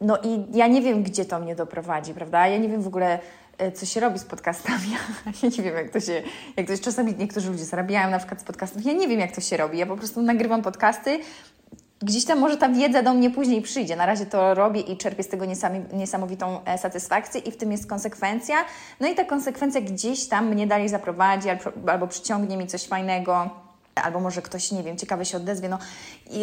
no 0.00 0.18
i 0.22 0.56
ja 0.56 0.66
nie 0.66 0.82
wiem, 0.82 1.02
gdzie 1.02 1.24
to 1.24 1.40
mnie 1.40 1.56
doprowadzi, 1.56 2.14
prawda? 2.14 2.48
Ja 2.48 2.58
nie 2.58 2.68
wiem 2.68 2.82
w 2.82 2.86
ogóle, 2.86 3.18
e, 3.58 3.72
co 3.72 3.86
się 3.86 4.00
robi 4.00 4.18
z 4.18 4.24
podcastami. 4.24 4.96
Ja 5.42 5.48
nie 5.48 5.62
wiem, 5.62 5.74
jak 5.76 5.90
to 5.90 6.00
się, 6.00 6.22
jak 6.56 6.66
to. 6.66 6.72
Czasami 6.80 7.14
niektórzy 7.18 7.50
ludzie 7.50 7.64
zarabiają 7.64 8.10
na 8.10 8.18
przykład 8.18 8.40
z 8.40 8.44
podcastów. 8.44 8.84
Ja 8.84 8.92
nie 8.92 9.08
wiem, 9.08 9.20
jak 9.20 9.32
to 9.32 9.40
się 9.40 9.56
robi. 9.56 9.78
Ja 9.78 9.86
po 9.86 9.96
prostu 9.96 10.22
nagrywam 10.22 10.62
podcasty. 10.62 11.18
Gdzieś 12.02 12.24
tam 12.24 12.38
może 12.38 12.56
ta 12.56 12.68
wiedza 12.68 13.02
do 13.02 13.14
mnie 13.14 13.30
później 13.30 13.62
przyjdzie. 13.62 13.96
Na 13.96 14.06
razie 14.06 14.26
to 14.26 14.54
robię 14.54 14.80
i 14.80 14.96
czerpię 14.96 15.22
z 15.22 15.28
tego 15.28 15.44
niesamowitą 15.92 16.64
e, 16.64 16.78
satysfakcję 16.78 17.40
i 17.40 17.50
w 17.50 17.56
tym 17.56 17.72
jest 17.72 17.86
konsekwencja. 17.86 18.56
No 19.00 19.08
i 19.08 19.14
ta 19.14 19.24
konsekwencja 19.24 19.80
gdzieś 19.80 20.28
tam 20.28 20.48
mnie 20.48 20.66
dalej 20.66 20.88
zaprowadzi 20.88 21.48
albo 21.86 22.06
przyciągnie 22.06 22.56
mi 22.56 22.66
coś 22.66 22.86
fajnego 22.86 23.50
albo 23.94 24.20
może 24.20 24.42
ktoś, 24.42 24.72
nie 24.72 24.82
wiem, 24.82 24.96
ciekawy 24.96 25.24
się 25.24 25.36
odezwie. 25.36 25.68
No, 25.68 25.78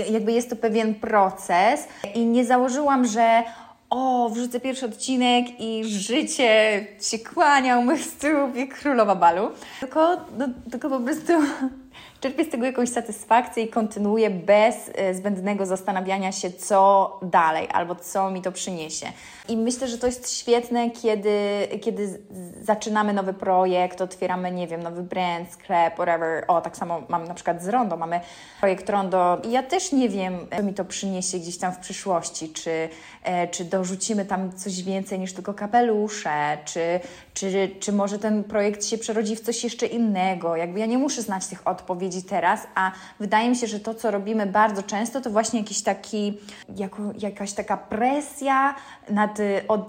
jakby 0.10 0.32
jest 0.32 0.50
to 0.50 0.56
pewien 0.56 0.96
proces 0.96 1.88
i 2.14 2.26
nie 2.26 2.46
założyłam, 2.46 3.06
że 3.06 3.44
o, 3.90 4.30
wrzucę 4.30 4.60
pierwszy 4.60 4.86
odcinek 4.86 5.46
i 5.60 5.86
życie 5.86 6.86
się 7.02 7.20
kłania 7.20 7.80
u 7.80 7.82
mych 7.82 8.02
stóp 8.02 8.56
i 8.56 8.68
królowa 8.68 9.16
balu. 9.16 9.50
Tylko, 9.80 10.18
no, 10.38 10.48
tylko 10.72 10.90
po 10.90 11.00
prostu 11.00 11.34
czerpię 12.22 12.46
z 12.46 12.50
tego 12.50 12.66
jakąś 12.66 12.90
satysfakcję 12.90 13.64
i 13.64 13.68
kontynuuję 13.68 14.30
bez 14.30 14.76
e, 14.96 15.14
zbędnego 15.14 15.66
zastanawiania 15.66 16.32
się, 16.32 16.52
co 16.52 17.20
dalej 17.22 17.68
albo 17.74 17.96
co 17.96 18.32
mi 18.32 18.42
to 18.42 18.52
przyniesie. 18.52 19.08
I 19.50 19.58
myślę, 19.58 19.88
że 19.88 19.98
to 19.98 20.08
jest 20.08 20.38
świetne, 20.38 20.92
kiedy, 20.92 21.68
kiedy 21.82 22.20
zaczynamy 22.62 23.14
nowy 23.14 23.34
projekt, 23.34 24.02
otwieramy, 24.02 24.52
nie 24.52 24.68
wiem, 24.68 24.84
nowy 24.84 25.04
brand, 25.04 25.52
sklep, 25.52 25.94
whatever. 25.94 26.46
O, 26.48 26.62
tak 26.62 26.78
samo 26.78 27.02
mamy 27.10 27.28
na 27.28 27.34
przykład 27.34 27.64
z 27.64 27.68
Rondo, 27.68 27.98
mamy 27.98 28.20
projekt 28.60 28.90
Rondo 28.90 29.42
i 29.44 29.52
ja 29.52 29.64
też 29.64 29.92
nie 29.92 30.10
wiem, 30.10 30.38
co 30.58 30.64
mi 30.64 30.74
to 30.74 30.86
przyniesie 30.86 31.40
gdzieś 31.40 31.58
tam 31.58 31.74
w 31.74 31.78
przyszłości, 31.78 32.50
czy, 32.50 32.90
e, 33.24 33.48
czy 33.48 33.66
dorzucimy 33.66 34.26
tam 34.26 34.52
coś 34.54 34.84
więcej 34.84 35.20
niż 35.20 35.34
tylko 35.34 35.54
kapelusze, 35.54 36.58
czy, 36.66 37.00
czy, 37.34 37.70
czy 37.80 37.94
może 37.94 38.20
ten 38.20 38.44
projekt 38.44 38.86
się 38.86 38.98
przerodzi 38.98 39.36
w 39.36 39.42
coś 39.42 39.64
jeszcze 39.64 39.86
innego. 39.86 40.56
Jakby 40.56 40.80
ja 40.80 40.86
nie 40.86 40.98
muszę 40.98 41.22
znać 41.22 41.48
tych 41.48 41.68
odpowiedzi 41.68 42.24
teraz, 42.24 42.68
a 42.76 42.92
wydaje 43.20 43.50
mi 43.50 43.56
się, 43.56 43.68
że 43.68 43.80
to, 43.80 43.94
co 43.94 44.12
robimy 44.12 44.46
bardzo 44.46 44.84
często, 44.84 45.22
to 45.22 45.30
właśnie 45.30 45.60
jakiś 45.60 45.84
taki, 45.84 46.38
jako, 46.76 47.02
jakaś 47.18 47.54
taka 47.54 47.78
presja 47.78 48.76
nad 49.10 49.37
od, 49.68 49.82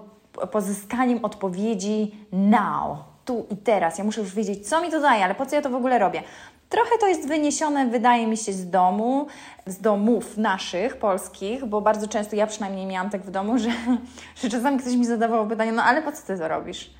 pozyskaniem 0.50 1.24
odpowiedzi 1.24 2.14
now, 2.32 2.98
tu 3.24 3.46
i 3.50 3.56
teraz. 3.56 3.98
Ja 3.98 4.04
muszę 4.04 4.20
już 4.20 4.34
wiedzieć, 4.34 4.68
co 4.68 4.82
mi 4.82 4.90
to 4.90 5.00
daje, 5.00 5.24
ale 5.24 5.34
po 5.34 5.46
co 5.46 5.56
ja 5.56 5.62
to 5.62 5.70
w 5.70 5.74
ogóle 5.74 5.98
robię. 5.98 6.22
Trochę 6.68 6.98
to 7.00 7.06
jest 7.06 7.28
wyniesione, 7.28 7.86
wydaje 7.86 8.26
mi 8.26 8.36
się, 8.36 8.52
z 8.52 8.70
domu, 8.70 9.26
z 9.66 9.80
domów 9.80 10.36
naszych, 10.36 10.96
polskich, 10.96 11.64
bo 11.64 11.80
bardzo 11.80 12.08
często 12.08 12.36
ja 12.36 12.46
przynajmniej 12.46 12.86
miałam 12.86 13.10
tak 13.10 13.22
w 13.22 13.30
domu, 13.30 13.58
że, 13.58 13.70
że 14.42 14.48
czasami 14.48 14.78
ktoś 14.78 14.94
mi 14.94 15.06
zadawał 15.06 15.46
pytanie, 15.46 15.72
no 15.72 15.82
ale 15.82 16.02
po 16.02 16.12
co 16.12 16.26
ty 16.26 16.38
to 16.38 16.48
robisz? 16.48 16.97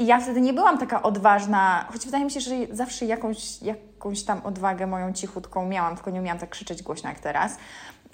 I 0.00 0.06
ja 0.06 0.20
wtedy 0.20 0.40
nie 0.40 0.52
byłam 0.52 0.78
taka 0.78 1.02
odważna, 1.02 1.86
choć 1.92 2.04
wydaje 2.04 2.24
mi 2.24 2.30
się, 2.30 2.40
że 2.40 2.54
zawsze 2.70 3.04
jakąś, 3.04 3.62
jakąś 3.62 4.22
tam 4.22 4.40
odwagę 4.44 4.86
moją 4.86 5.12
cichutką 5.12 5.66
miałam, 5.66 5.94
tylko 5.94 6.10
nie 6.10 6.20
umiałam 6.20 6.38
tak 6.38 6.50
krzyczeć 6.50 6.82
głośno 6.82 7.08
jak 7.08 7.18
teraz. 7.18 7.56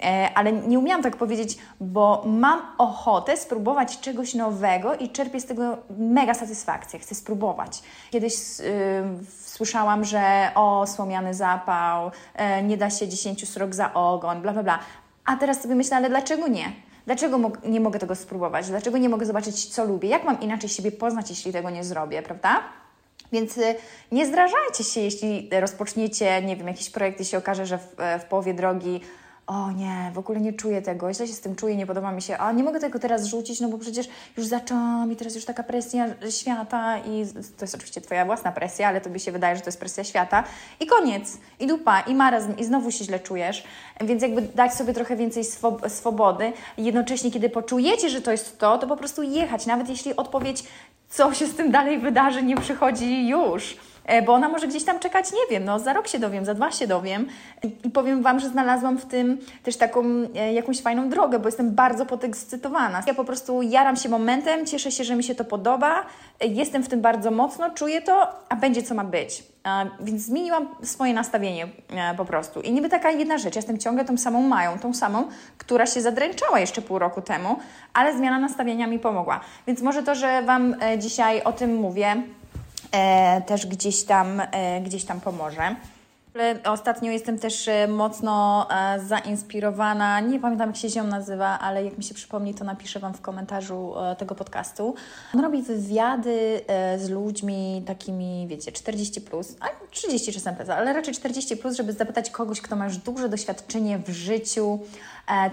E, 0.03 0.29
ale 0.35 0.51
nie 0.53 0.79
umiałam 0.79 1.03
tak 1.03 1.15
powiedzieć, 1.15 1.57
bo 1.79 2.23
mam 2.25 2.61
ochotę 2.77 3.37
spróbować 3.37 3.99
czegoś 3.99 4.33
nowego 4.33 4.95
i 4.95 5.09
czerpię 5.09 5.39
z 5.39 5.45
tego 5.45 5.77
mega 5.97 6.33
satysfakcję. 6.33 6.99
Chcę 6.99 7.15
spróbować. 7.15 7.83
Kiedyś 8.11 8.33
yy, 8.33 8.65
słyszałam, 9.45 10.05
że 10.05 10.51
o, 10.55 10.87
słomiany 10.87 11.33
zapał, 11.33 12.11
yy, 12.39 12.63
nie 12.63 12.77
da 12.77 12.89
się 12.89 13.07
dziesięciu 13.07 13.45
srok 13.45 13.75
za 13.75 13.93
ogon, 13.93 14.41
bla, 14.41 14.53
bla, 14.53 14.63
bla. 14.63 14.79
A 15.25 15.35
teraz 15.35 15.61
sobie 15.61 15.75
myślę, 15.75 15.97
ale 15.97 16.09
dlaczego 16.09 16.47
nie? 16.47 16.71
Dlaczego 17.07 17.37
mo 17.37 17.51
nie 17.65 17.79
mogę 17.79 17.99
tego 17.99 18.15
spróbować? 18.15 18.67
Dlaczego 18.67 18.97
nie 18.97 19.09
mogę 19.09 19.25
zobaczyć, 19.25 19.65
co 19.65 19.85
lubię? 19.85 20.09
Jak 20.09 20.23
mam 20.23 20.41
inaczej 20.41 20.69
siebie 20.69 20.91
poznać, 20.91 21.29
jeśli 21.29 21.51
tego 21.51 21.69
nie 21.69 21.83
zrobię, 21.83 22.21
prawda? 22.21 22.63
Więc 23.31 23.57
y, 23.57 23.75
nie 24.11 24.25
zdrażajcie 24.25 24.83
się, 24.83 25.01
jeśli 25.01 25.49
rozpoczniecie, 25.51 26.41
nie 26.41 26.55
wiem, 26.55 26.67
jakiś 26.67 26.89
projekt 26.89 27.21
i 27.21 27.25
się 27.25 27.37
okaże, 27.37 27.65
że 27.65 27.77
w, 27.77 27.95
w 28.19 28.23
połowie 28.23 28.53
drogi 28.53 29.01
o 29.47 29.71
nie, 29.71 30.11
w 30.13 30.17
ogóle 30.17 30.41
nie 30.41 30.53
czuję 30.53 30.81
tego, 30.81 31.13
źle 31.13 31.27
się 31.27 31.33
z 31.33 31.41
tym 31.41 31.55
czuję, 31.55 31.75
nie 31.75 31.87
podoba 31.87 32.11
mi 32.11 32.21
się, 32.21 32.37
a 32.37 32.51
nie 32.51 32.63
mogę 32.63 32.79
tego 32.79 32.99
teraz 32.99 33.25
rzucić, 33.25 33.59
no 33.59 33.69
bo 33.69 33.77
przecież 33.77 34.07
już 34.37 34.45
zaczęłam 34.47 35.11
i 35.11 35.15
teraz 35.15 35.35
już 35.35 35.45
taka 35.45 35.63
presja 35.63 36.05
świata 36.29 36.97
i 36.97 37.25
to 37.57 37.65
jest 37.65 37.75
oczywiście 37.75 38.01
Twoja 38.01 38.25
własna 38.25 38.51
presja, 38.51 38.87
ale 38.87 39.01
Tobie 39.01 39.19
się 39.19 39.31
wydaje, 39.31 39.55
że 39.55 39.61
to 39.61 39.67
jest 39.67 39.79
presja 39.79 40.03
świata. 40.03 40.43
I 40.79 40.85
koniec, 40.85 41.37
i 41.59 41.67
dupa, 41.67 42.01
i 42.01 42.15
marazm, 42.15 42.57
i 42.57 42.65
znowu 42.65 42.91
się 42.91 43.05
źle 43.05 43.19
czujesz, 43.19 43.63
więc 44.01 44.21
jakby 44.21 44.41
dać 44.41 44.73
sobie 44.73 44.93
trochę 44.93 45.15
więcej 45.15 45.43
swob 45.43 45.89
swobody 45.89 46.53
jednocześnie, 46.77 47.31
kiedy 47.31 47.49
poczujecie, 47.49 48.09
że 48.09 48.21
to 48.21 48.31
jest 48.31 48.59
to, 48.59 48.77
to 48.77 48.87
po 48.87 48.97
prostu 48.97 49.23
jechać, 49.23 49.65
nawet 49.65 49.89
jeśli 49.89 50.15
odpowiedź, 50.15 50.63
co 51.09 51.33
się 51.33 51.47
z 51.47 51.55
tym 51.55 51.71
dalej 51.71 51.99
wydarzy, 51.99 52.43
nie 52.43 52.57
przychodzi 52.57 53.27
już 53.27 53.77
bo 54.25 54.33
ona 54.33 54.49
może 54.49 54.67
gdzieś 54.67 54.83
tam 54.83 54.99
czekać, 54.99 55.31
nie 55.31 55.47
wiem, 55.49 55.65
no 55.65 55.79
za 55.79 55.93
rok 55.93 56.07
się 56.07 56.19
dowiem, 56.19 56.45
za 56.45 56.53
dwa 56.53 56.71
się 56.71 56.87
dowiem 56.87 57.27
i 57.83 57.89
powiem 57.89 58.23
Wam, 58.23 58.39
że 58.39 58.49
znalazłam 58.49 58.97
w 58.97 59.05
tym 59.05 59.37
też 59.63 59.77
taką 59.77 60.03
e, 60.35 60.53
jakąś 60.53 60.81
fajną 60.81 61.09
drogę, 61.09 61.39
bo 61.39 61.47
jestem 61.47 61.71
bardzo 61.71 62.05
podekscytowana. 62.05 63.03
Ja 63.07 63.13
po 63.13 63.23
prostu 63.23 63.61
jaram 63.61 63.95
się 63.95 64.09
momentem, 64.09 64.65
cieszę 64.65 64.91
się, 64.91 65.03
że 65.03 65.15
mi 65.15 65.23
się 65.23 65.35
to 65.35 65.45
podoba, 65.45 66.05
e, 66.39 66.47
jestem 66.47 66.83
w 66.83 66.89
tym 66.89 67.01
bardzo 67.01 67.31
mocno, 67.31 67.69
czuję 67.69 68.01
to, 68.01 68.27
a 68.49 68.55
będzie 68.55 68.83
co 68.83 68.95
ma 68.95 69.03
być. 69.03 69.43
Więc 69.99 70.21
zmieniłam 70.21 70.67
swoje 70.83 71.13
nastawienie 71.13 71.67
po 72.17 72.25
prostu. 72.25 72.61
I 72.61 72.71
niby 72.71 72.89
taka 72.89 73.11
jedna 73.11 73.37
rzecz, 73.37 73.55
jestem 73.55 73.77
ciągle 73.77 74.05
tą 74.05 74.17
samą 74.17 74.41
Mają, 74.41 74.79
tą 74.79 74.93
samą, 74.93 75.27
która 75.57 75.85
się 75.85 76.01
zadręczała 76.01 76.59
jeszcze 76.59 76.81
pół 76.81 76.99
roku 76.99 77.21
temu, 77.21 77.55
ale 77.93 78.17
zmiana 78.17 78.39
nastawienia 78.39 78.87
mi 78.87 78.99
pomogła. 78.99 79.39
Więc 79.67 79.81
może 79.81 80.03
to, 80.03 80.15
że 80.15 80.41
Wam 80.41 80.75
dzisiaj 80.97 81.43
o 81.43 81.53
tym 81.53 81.75
mówię, 81.75 82.07
e, 82.07 82.23
też 83.47 83.67
gdzieś 83.67 84.03
tam, 84.03 84.41
e, 84.51 84.81
gdzieś 84.81 85.05
tam 85.05 85.21
pomoże. 85.21 85.75
Ostatnio 86.65 87.11
jestem 87.11 87.39
też 87.39 87.67
e, 87.67 87.87
mocno 87.87 88.67
e, 88.71 88.99
zainspirowana, 88.99 90.19
nie 90.19 90.39
pamiętam 90.39 90.69
jak 90.69 90.77
się 90.77 90.89
ziom 90.89 91.09
nazywa, 91.09 91.59
ale 91.59 91.83
jak 91.83 91.97
mi 91.97 92.03
się 92.03 92.13
przypomni, 92.13 92.53
to 92.53 92.63
napiszę 92.63 92.99
Wam 92.99 93.13
w 93.13 93.21
komentarzu 93.21 93.93
e, 93.99 94.15
tego 94.15 94.35
podcastu. 94.35 94.95
On 95.35 95.41
robi 95.41 95.61
wywiady 95.61 96.61
z 96.97 97.09
ludźmi 97.09 97.83
takimi, 97.87 98.47
wiecie, 98.47 98.71
40 98.71 99.21
plus, 99.21 99.55
a 99.59 99.65
30 99.91 100.33
czasem, 100.33 100.55
ale 100.77 100.93
raczej 100.93 101.13
40 101.13 101.57
plus, 101.57 101.75
żeby 101.75 101.93
zapytać 101.93 102.29
kogoś, 102.29 102.61
kto 102.61 102.75
ma 102.75 102.85
już 102.85 102.97
duże 102.97 103.29
doświadczenie 103.29 103.99
w 103.99 104.09
życiu, 104.09 104.79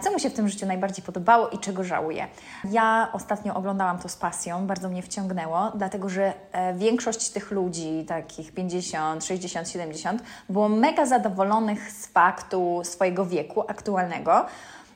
co 0.03 0.11
mu 0.11 0.19
się 0.19 0.31
w 0.31 0.35
tym 0.35 0.49
życiu 0.49 0.67
najbardziej 0.67 1.05
podobało 1.05 1.49
i 1.49 1.59
czego 1.59 1.85
żałuje. 1.85 2.27
Ja 2.71 3.09
ostatnio 3.13 3.55
oglądałam 3.55 3.99
to 3.99 4.09
z 4.09 4.17
pasją, 4.17 4.67
bardzo 4.67 4.89
mnie 4.89 5.03
wciągnęło, 5.03 5.73
dlatego 5.75 6.09
że 6.09 6.33
większość 6.75 7.31
tych 7.31 7.51
ludzi, 7.51 8.05
takich 8.09 8.53
50, 8.53 9.25
60, 9.25 9.69
70, 9.69 10.23
było 10.49 10.69
mega 10.69 11.07
zadowolonych 11.07 11.91
z 11.91 12.07
faktu 12.07 12.83
swojego 12.85 13.27
wieku 13.27 13.65
aktualnego, 13.69 14.47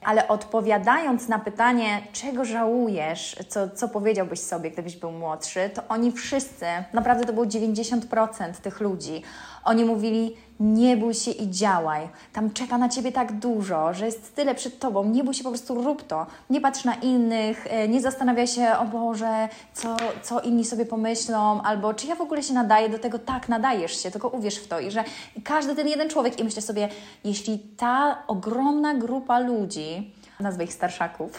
ale 0.05 0.29
odpowiadając 0.29 1.29
na 1.29 1.39
pytanie, 1.39 2.03
czego 2.13 2.45
żałujesz, 2.45 3.37
co, 3.49 3.71
co 3.71 3.89
powiedziałbyś 3.89 4.41
sobie, 4.41 4.71
gdybyś 4.71 4.97
był 4.97 5.11
młodszy, 5.11 5.71
to 5.75 5.83
oni 5.89 6.13
wszyscy, 6.13 6.67
naprawdę 6.93 7.25
to 7.25 7.33
było 7.33 7.47
90% 7.47 8.53
tych 8.63 8.81
ludzi, 8.81 9.23
oni 9.65 9.85
mówili, 9.85 10.37
nie 10.61 10.97
bój 10.97 11.15
się 11.15 11.31
i 11.31 11.51
działaj. 11.51 12.09
Tam 12.33 12.51
czeka 12.51 12.79
na 12.79 12.89
ciebie 12.89 13.13
tak 13.13 13.33
dużo, 13.33 13.95
że 13.95 14.07
jest 14.07 14.35
tyle 14.35 14.55
przed 14.55 14.79
tobą. 14.79 15.05
Nie 15.05 15.25
bój 15.25 15.35
się, 15.35 15.45
po 15.45 15.51
prostu 15.51 15.75
rób 15.75 16.07
to. 16.07 16.27
Nie 16.51 16.61
patrz 16.61 16.85
na 16.85 16.95
innych, 16.95 17.67
e, 17.71 17.89
nie 17.89 18.01
zastanawiaj 18.01 18.47
się, 18.47 18.73
o 18.79 18.85
Boże, 18.85 19.49
co, 19.75 19.97
co 20.23 20.41
inni 20.41 20.65
sobie 20.65 20.87
pomyślą, 20.87 21.63
albo 21.63 21.95
czy 21.95 22.07
ja 22.07 22.15
w 22.15 22.21
ogóle 22.21 22.43
się 22.43 22.55
nadaję 22.55 22.89
do 22.89 22.99
tego. 22.99 23.19
Tak, 23.19 23.49
nadajesz 23.49 24.03
się, 24.03 24.11
tylko 24.11 24.29
uwierz 24.29 24.57
w 24.57 24.69
to. 24.69 24.81
I 24.81 24.91
że 24.91 25.05
każdy 25.45 25.77
ten 25.77 25.89
jeden 25.89 26.11
człowiek, 26.11 26.41
i 26.41 26.45
myślę 26.45 26.63
sobie, 26.63 26.89
jeśli 27.25 27.59
ta 27.59 28.23
ogromna 28.27 28.95
grupa 28.95 29.39
ludzi, 29.39 30.13
nazwę 30.41 30.65
ich 30.65 30.73
starszaków, 30.73 31.39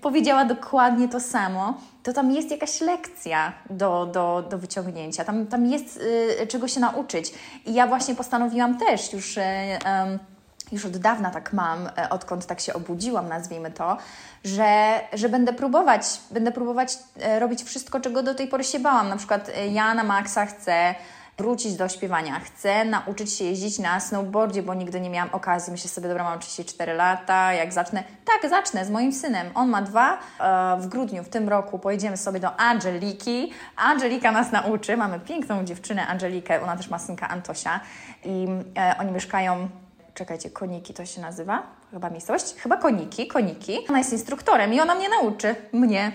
powiedziała 0.00 0.44
dokładnie 0.44 1.08
to 1.08 1.20
samo, 1.20 1.74
to 2.02 2.12
tam 2.12 2.32
jest 2.32 2.50
jakaś 2.50 2.80
lekcja 2.80 3.52
do, 3.70 4.06
do, 4.06 4.44
do 4.50 4.58
wyciągnięcia, 4.58 5.24
tam, 5.24 5.46
tam 5.46 5.66
jest 5.66 5.96
y, 6.42 6.46
czego 6.46 6.68
się 6.68 6.80
nauczyć. 6.80 7.34
I 7.66 7.74
ja 7.74 7.86
właśnie 7.86 8.14
postanowiłam 8.14 8.78
też 8.78 9.12
już. 9.12 9.36
Y, 9.36 9.42
już 10.72 10.84
od 10.84 10.96
dawna 10.96 11.30
tak 11.30 11.52
mam, 11.52 11.88
odkąd 12.10 12.46
tak 12.46 12.60
się 12.60 12.74
obudziłam, 12.74 13.28
nazwijmy 13.28 13.70
to, 13.70 13.96
że, 14.44 15.00
że 15.12 15.28
będę 15.28 15.52
próbować, 15.52 16.04
będę 16.30 16.52
próbować 16.52 16.98
robić 17.38 17.62
wszystko, 17.62 18.00
czego 18.00 18.22
do 18.22 18.34
tej 18.34 18.48
pory 18.48 18.64
się 18.64 18.78
bałam. 18.78 19.08
Na 19.08 19.16
przykład 19.16 19.50
ja 19.70 19.94
na 19.94 20.04
maksa 20.04 20.46
chcę 20.46 20.94
wrócić 21.38 21.74
do 21.74 21.88
śpiewania. 21.88 22.40
Chcę 22.40 22.84
nauczyć 22.84 23.32
się 23.32 23.44
jeździć 23.44 23.78
na 23.78 24.00
snowboardzie, 24.00 24.62
bo 24.62 24.74
nigdy 24.74 25.00
nie 25.00 25.10
miałam 25.10 25.34
okazji. 25.34 25.70
Myślę 25.72 25.90
sobie, 25.90 26.08
dobra, 26.08 26.24
mam 26.24 26.38
34 26.38 26.92
lata, 26.94 27.52
jak 27.52 27.72
zacznę? 27.72 28.04
Tak, 28.24 28.50
zacznę 28.50 28.84
z 28.84 28.90
moim 28.90 29.12
synem. 29.12 29.50
On 29.54 29.68
ma 29.68 29.82
dwa. 29.82 30.18
E, 30.40 30.76
w 30.80 30.86
grudniu 30.86 31.24
w 31.24 31.28
tym 31.28 31.48
roku 31.48 31.78
pojedziemy 31.78 32.16
sobie 32.16 32.40
do 32.40 32.60
Angeliki. 32.60 33.52
Angelika 33.76 34.32
nas 34.32 34.52
nauczy. 34.52 34.96
Mamy 34.96 35.20
piękną 35.20 35.64
dziewczynę 35.64 36.06
Angelikę, 36.06 36.62
ona 36.62 36.76
też 36.76 36.90
ma 36.90 36.98
synka 36.98 37.28
Antosia 37.28 37.80
i 38.24 38.46
e, 38.78 38.94
oni 38.98 39.12
mieszkają 39.12 39.68
czekajcie, 40.14 40.50
koniki 40.50 40.94
to 40.94 41.06
się 41.06 41.20
nazywa, 41.20 41.62
chyba 41.90 42.10
miejscowość, 42.10 42.54
chyba 42.54 42.76
koniki, 42.76 43.26
koniki. 43.26 43.78
Ona 43.88 43.98
jest 43.98 44.12
instruktorem 44.12 44.74
i 44.74 44.80
ona 44.80 44.94
mnie 44.94 45.08
nauczy, 45.08 45.54
mnie, 45.72 46.12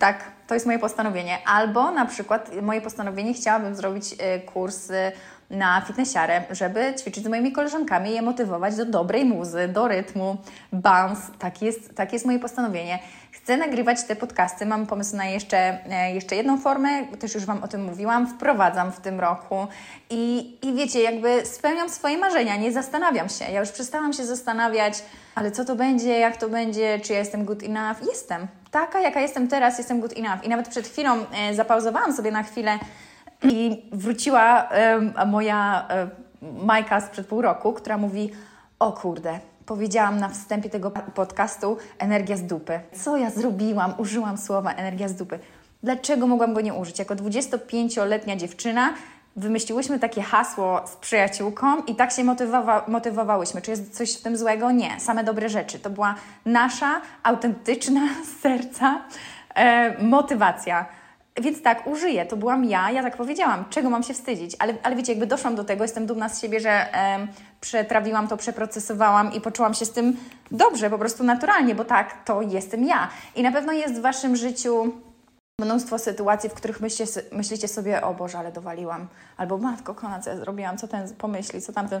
tak, 0.00 0.24
to 0.46 0.54
jest 0.54 0.66
moje 0.66 0.78
postanowienie. 0.78 1.38
Albo 1.46 1.90
na 1.90 2.06
przykład 2.06 2.50
moje 2.62 2.80
postanowienie 2.80 3.34
chciałabym 3.34 3.74
zrobić 3.74 4.12
y, 4.12 4.40
kurs 4.40 4.90
y, 4.90 5.12
na 5.50 5.80
fitnessiarę, 5.80 6.42
żeby 6.50 6.94
ćwiczyć 7.00 7.24
z 7.24 7.28
moimi 7.28 7.52
koleżankami 7.52 8.10
i 8.10 8.14
je 8.14 8.22
motywować 8.22 8.76
do 8.76 8.84
dobrej 8.84 9.24
muzy, 9.24 9.68
do 9.68 9.88
rytmu, 9.88 10.36
bounce. 10.72 11.22
Tak 11.38 11.62
jest, 11.62 11.94
tak 11.94 12.12
jest 12.12 12.26
moje 12.26 12.38
postanowienie. 12.38 12.98
Chcę 13.30 13.56
nagrywać 13.56 14.04
te 14.04 14.16
podcasty, 14.16 14.66
mam 14.66 14.86
pomysł 14.86 15.16
na 15.16 15.26
jeszcze, 15.26 15.58
e, 15.90 16.14
jeszcze 16.14 16.36
jedną 16.36 16.58
formę, 16.58 17.06
też 17.06 17.34
już 17.34 17.44
Wam 17.44 17.62
o 17.62 17.68
tym 17.68 17.84
mówiłam, 17.84 18.26
wprowadzam 18.26 18.92
w 18.92 19.00
tym 19.00 19.20
roku 19.20 19.66
i, 20.10 20.56
i 20.62 20.74
wiecie, 20.74 21.02
jakby 21.02 21.46
spełniam 21.46 21.88
swoje 21.88 22.18
marzenia, 22.18 22.56
nie 22.56 22.72
zastanawiam 22.72 23.28
się. 23.28 23.44
Ja 23.44 23.60
już 23.60 23.70
przestałam 23.70 24.12
się 24.12 24.24
zastanawiać, 24.24 25.02
ale 25.34 25.50
co 25.50 25.64
to 25.64 25.76
będzie, 25.76 26.18
jak 26.18 26.36
to 26.36 26.48
będzie, 26.48 26.98
czy 26.98 27.12
ja 27.12 27.18
jestem 27.18 27.44
good 27.44 27.62
enough. 27.62 28.08
Jestem. 28.08 28.59
Taka, 28.70 29.00
jaka 29.00 29.20
jestem 29.20 29.48
teraz, 29.48 29.78
jestem 29.78 30.00
good 30.00 30.18
enough. 30.18 30.44
I 30.44 30.48
nawet 30.48 30.68
przed 30.68 30.88
chwilą 30.88 31.16
e, 31.32 31.54
zapauzowałam 31.54 32.12
sobie 32.12 32.30
na 32.30 32.42
chwilę 32.42 32.78
I 33.42 33.82
wróciła 33.92 34.68
moja 35.26 35.88
Majka 36.42 37.00
sprzed 37.00 37.26
pół 37.26 37.42
roku, 37.42 37.72
która 37.72 37.98
mówi: 37.98 38.30
O 38.78 38.92
kurde, 38.92 39.38
powiedziałam 39.66 40.20
na 40.20 40.28
wstępie 40.28 40.70
tego 40.70 40.90
podcastu 40.90 41.76
energia 41.98 42.36
z 42.36 42.42
dupy. 42.42 42.80
Co 42.92 43.16
ja 43.16 43.30
zrobiłam? 43.30 43.94
Użyłam 43.98 44.38
słowa 44.38 44.72
energia 44.72 45.08
z 45.08 45.14
dupy. 45.14 45.38
Dlaczego 45.82 46.26
mogłam 46.26 46.54
go 46.54 46.60
nie 46.60 46.74
użyć? 46.74 46.98
Jako 46.98 47.14
25-letnia 47.14 48.36
dziewczyna 48.36 48.94
wymyśliłyśmy 49.36 49.98
takie 49.98 50.22
hasło 50.22 50.80
z 50.86 50.96
przyjaciółką 50.96 51.82
i 51.82 51.94
tak 51.94 52.12
się 52.12 52.24
motywowa 52.24 52.84
motywowałyśmy. 52.88 53.62
Czy 53.62 53.70
jest 53.70 53.96
coś 53.96 54.16
w 54.16 54.22
tym 54.22 54.36
złego? 54.36 54.70
Nie. 54.70 55.00
Same 55.00 55.24
dobre 55.24 55.48
rzeczy. 55.48 55.78
To 55.78 55.90
była 55.90 56.14
nasza 56.46 57.00
autentyczna 57.22 58.00
z 58.24 58.28
serca 58.42 59.00
e, 59.54 60.04
motywacja. 60.04 60.86
Więc 61.40 61.62
tak, 61.62 61.86
użyję. 61.86 62.26
To 62.26 62.36
byłam 62.36 62.64
ja, 62.64 62.90
ja 62.90 63.02
tak 63.02 63.16
powiedziałam. 63.16 63.64
Czego 63.70 63.90
mam 63.90 64.02
się 64.02 64.14
wstydzić? 64.14 64.56
Ale, 64.58 64.74
ale 64.82 64.96
wiecie, 64.96 65.12
jakby 65.12 65.26
doszłam 65.26 65.54
do 65.54 65.64
tego, 65.64 65.84
jestem 65.84 66.06
dumna 66.06 66.28
z 66.28 66.40
siebie, 66.40 66.60
że 66.60 66.70
e, 66.70 67.26
przetrawiłam 67.60 68.28
to, 68.28 68.36
przeprocesowałam 68.36 69.32
i 69.32 69.40
poczułam 69.40 69.74
się 69.74 69.84
z 69.84 69.92
tym 69.92 70.16
dobrze, 70.50 70.90
po 70.90 70.98
prostu 70.98 71.24
naturalnie, 71.24 71.74
bo 71.74 71.84
tak, 71.84 72.24
to 72.24 72.42
jestem 72.42 72.84
ja. 72.84 73.08
I 73.36 73.42
na 73.42 73.52
pewno 73.52 73.72
jest 73.72 73.94
w 73.94 74.00
Waszym 74.00 74.36
życiu 74.36 74.92
mnóstwo 75.60 75.98
sytuacji, 75.98 76.50
w 76.50 76.54
których 76.54 76.80
myślicie, 76.80 77.22
myślicie 77.32 77.68
sobie, 77.68 78.02
o 78.02 78.14
Boże, 78.14 78.38
ale 78.38 78.52
dowaliłam, 78.52 79.08
albo 79.36 79.58
matko, 79.58 79.94
kona, 79.94 80.20
co 80.20 80.30
ja 80.30 80.36
zrobiłam, 80.36 80.78
co 80.78 80.88
ten 80.88 81.14
pomyśli, 81.14 81.62
co 81.62 81.72
tamten. 81.72 82.00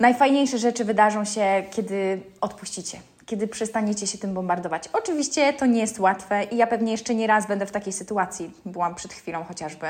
Najfajniejsze 0.00 0.58
rzeczy 0.58 0.84
wydarzą 0.84 1.24
się, 1.24 1.64
kiedy 1.70 2.20
odpuścicie, 2.40 3.00
kiedy 3.26 3.48
przestaniecie 3.48 4.06
się 4.06 4.18
tym 4.18 4.34
bombardować. 4.34 4.88
Oczywiście 4.92 5.52
to 5.52 5.66
nie 5.66 5.80
jest 5.80 5.98
łatwe 5.98 6.44
i 6.44 6.56
ja 6.56 6.66
pewnie 6.66 6.92
jeszcze 6.92 7.14
nie 7.14 7.26
raz 7.26 7.46
będę 7.46 7.66
w 7.66 7.72
takiej 7.72 7.92
sytuacji, 7.92 8.50
byłam 8.64 8.94
przed 8.94 9.12
chwilą 9.12 9.44
chociażby, 9.44 9.86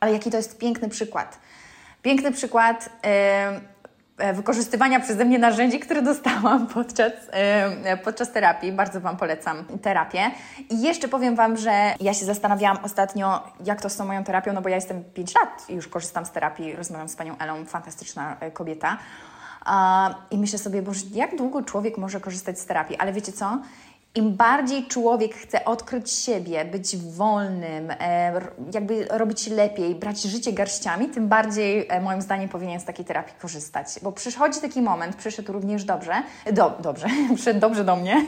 ale 0.00 0.12
jaki 0.12 0.30
to 0.30 0.36
jest 0.36 0.58
piękny 0.58 0.88
przykład. 0.88 1.38
Piękny 2.02 2.32
przykład. 2.32 2.90
E, 4.20 4.32
wykorzystywania 4.32 5.00
przeze 5.00 5.24
mnie 5.24 5.38
narzędzi, 5.38 5.80
które 5.80 6.02
dostałam 6.02 6.66
podczas, 6.74 7.12
e, 7.30 7.96
podczas 7.96 8.32
terapii. 8.32 8.72
Bardzo 8.72 9.00
Wam 9.00 9.16
polecam 9.16 9.64
terapię. 9.82 10.30
I 10.70 10.82
jeszcze 10.82 11.08
powiem 11.08 11.36
Wam, 11.36 11.56
że 11.56 11.94
ja 12.00 12.14
się 12.14 12.24
zastanawiałam 12.24 12.78
ostatnio, 12.82 13.42
jak 13.64 13.82
to 13.82 13.88
z 13.90 13.96
tą 13.96 14.04
moją 14.04 14.24
terapią, 14.24 14.52
no 14.52 14.62
bo 14.62 14.68
ja 14.68 14.74
jestem 14.74 15.04
5 15.04 15.34
lat 15.34 15.64
i 15.68 15.74
już 15.74 15.88
korzystam 15.88 16.26
z 16.26 16.30
terapii, 16.30 16.76
rozmawiam 16.76 17.08
z 17.08 17.16
Panią 17.16 17.38
Elą, 17.38 17.64
fantastyczna 17.64 18.36
e, 18.40 18.50
kobieta. 18.50 18.98
I 20.30 20.38
myślę 20.38 20.58
sobie, 20.58 20.82
Boże, 20.82 21.00
jak 21.12 21.36
długo 21.36 21.62
człowiek 21.62 21.98
może 21.98 22.20
korzystać 22.20 22.58
z 22.58 22.66
terapii? 22.66 22.96
Ale 22.96 23.12
wiecie 23.12 23.32
co? 23.32 23.58
Im 24.14 24.36
bardziej 24.36 24.86
człowiek 24.86 25.34
chce 25.34 25.64
odkryć 25.64 26.10
siebie, 26.10 26.64
być 26.64 26.96
wolnym, 26.96 27.90
e, 27.90 28.40
jakby 28.74 29.04
robić 29.10 29.46
lepiej, 29.46 29.94
brać 29.94 30.22
życie 30.22 30.52
garściami, 30.52 31.08
tym 31.08 31.28
bardziej 31.28 31.86
e, 31.88 32.00
moim 32.00 32.22
zdaniem 32.22 32.48
powinien 32.48 32.80
z 32.80 32.84
takiej 32.84 33.04
terapii 33.04 33.34
korzystać. 33.40 33.86
Bo 34.02 34.12
przychodzi 34.12 34.60
taki 34.60 34.82
moment, 34.82 35.16
przyszedł 35.16 35.52
również 35.52 35.84
dobrze, 35.84 36.22
do, 36.52 36.78
dobrze, 36.82 37.06
przyszedł 37.34 37.60
dobrze 37.60 37.84
do 37.84 37.96
mnie, 37.96 38.26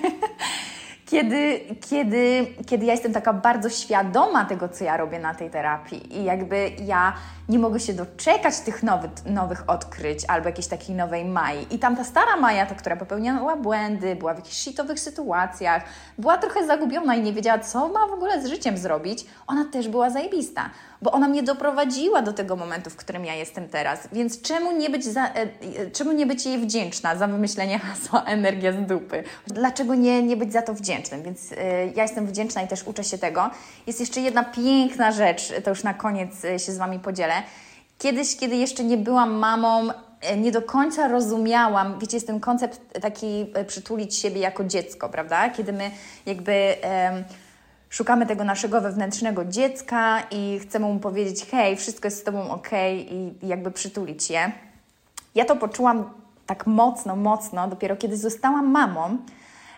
kiedy, 1.12 1.60
kiedy, 1.90 2.46
kiedy 2.66 2.86
ja 2.86 2.92
jestem 2.92 3.12
taka 3.12 3.32
bardzo 3.32 3.70
świadoma 3.70 4.44
tego, 4.44 4.68
co 4.68 4.84
ja 4.84 4.96
robię 4.96 5.18
na 5.18 5.34
tej 5.34 5.50
terapii 5.50 6.18
i 6.18 6.24
jakby 6.24 6.70
ja 6.84 7.12
nie 7.48 7.58
mogę 7.58 7.80
się 7.80 7.94
doczekać 7.94 8.60
tych 8.60 8.82
nowych, 8.82 9.10
nowych 9.26 9.64
odkryć 9.66 10.24
albo 10.28 10.48
jakiejś 10.48 10.66
takiej 10.66 10.96
nowej 10.96 11.24
Mai. 11.24 11.66
I 11.70 11.78
tam 11.78 11.96
ta 11.96 12.04
stara 12.04 12.36
Maja, 12.36 12.66
ta, 12.66 12.74
która 12.74 12.96
popełniała 12.96 13.56
błędy, 13.56 14.16
była 14.16 14.34
w 14.34 14.36
jakichś 14.36 14.56
shitowych 14.56 15.00
sytuacjach, 15.00 15.82
była 16.18 16.38
trochę 16.38 16.66
zagubiona 16.66 17.14
i 17.14 17.22
nie 17.22 17.32
wiedziała, 17.32 17.58
co 17.58 17.88
ma 17.88 18.06
w 18.06 18.12
ogóle 18.12 18.42
z 18.42 18.46
życiem 18.46 18.78
zrobić, 18.78 19.26
ona 19.46 19.64
też 19.64 19.88
była 19.88 20.10
zajebista, 20.10 20.70
bo 21.02 21.12
ona 21.12 21.28
mnie 21.28 21.42
doprowadziła 21.42 22.22
do 22.22 22.32
tego 22.32 22.56
momentu, 22.56 22.90
w 22.90 22.96
którym 22.96 23.24
ja 23.24 23.34
jestem 23.34 23.68
teraz. 23.68 24.08
Więc 24.12 24.42
czemu 24.42 24.72
nie 24.72 24.90
być, 24.90 25.04
za, 25.04 25.26
e, 25.26 25.34
e 25.34 25.90
czemu 25.92 26.12
nie 26.12 26.26
być 26.26 26.46
jej 26.46 26.58
wdzięczna 26.58 27.16
za 27.16 27.26
wymyślenie 27.26 27.78
hasła 27.78 28.24
energia 28.24 28.72
z 28.72 28.86
dupy? 28.86 29.24
Dlaczego 29.46 29.94
nie, 29.94 30.22
nie 30.22 30.36
być 30.36 30.52
za 30.52 30.62
to 30.62 30.74
wdzięcznym? 30.74 31.22
Więc 31.22 31.52
e, 31.52 31.86
ja 31.86 32.02
jestem 32.02 32.26
wdzięczna 32.26 32.62
i 32.62 32.68
też 32.68 32.82
uczę 32.86 33.04
się 33.04 33.18
tego. 33.18 33.50
Jest 33.86 34.00
jeszcze 34.00 34.20
jedna 34.20 34.44
piękna 34.44 35.12
rzecz, 35.12 35.52
to 35.64 35.70
już 35.70 35.82
na 35.82 35.94
koniec 35.94 36.30
się 36.58 36.72
z 36.72 36.78
Wami 36.78 36.98
podzielę. 36.98 37.34
Kiedyś, 37.98 38.36
kiedy 38.36 38.56
jeszcze 38.56 38.84
nie 38.84 38.96
byłam 38.96 39.32
mamą, 39.32 39.88
nie 40.36 40.52
do 40.52 40.62
końca 40.62 41.08
rozumiałam, 41.08 41.98
wiecie, 41.98 42.16
jest 42.16 42.26
ten 42.26 42.40
koncept 42.40 42.80
taki 43.00 43.52
przytulić 43.66 44.16
siebie 44.16 44.40
jako 44.40 44.64
dziecko, 44.64 45.08
prawda? 45.08 45.50
Kiedy 45.50 45.72
my 45.72 45.90
jakby 46.26 46.76
szukamy 47.92 48.26
tego 48.26 48.44
naszego 48.44 48.80
wewnętrznego 48.80 49.44
dziecka 49.44 50.22
i 50.30 50.58
chcemy 50.62 50.86
mu 50.86 51.00
powiedzieć, 51.00 51.46
hej, 51.50 51.76
wszystko 51.76 52.06
jest 52.06 52.20
z 52.20 52.24
Tobą 52.24 52.50
ok 52.50 52.68
i, 52.96 53.32
jakby 53.42 53.70
przytulić 53.70 54.30
je. 54.30 54.52
Ja 55.34 55.44
to 55.44 55.56
poczułam 55.56 56.10
tak 56.46 56.66
mocno, 56.66 57.16
mocno 57.16 57.68
dopiero 57.68 57.96
kiedy 57.96 58.16
zostałam 58.16 58.70
mamą. 58.70 59.18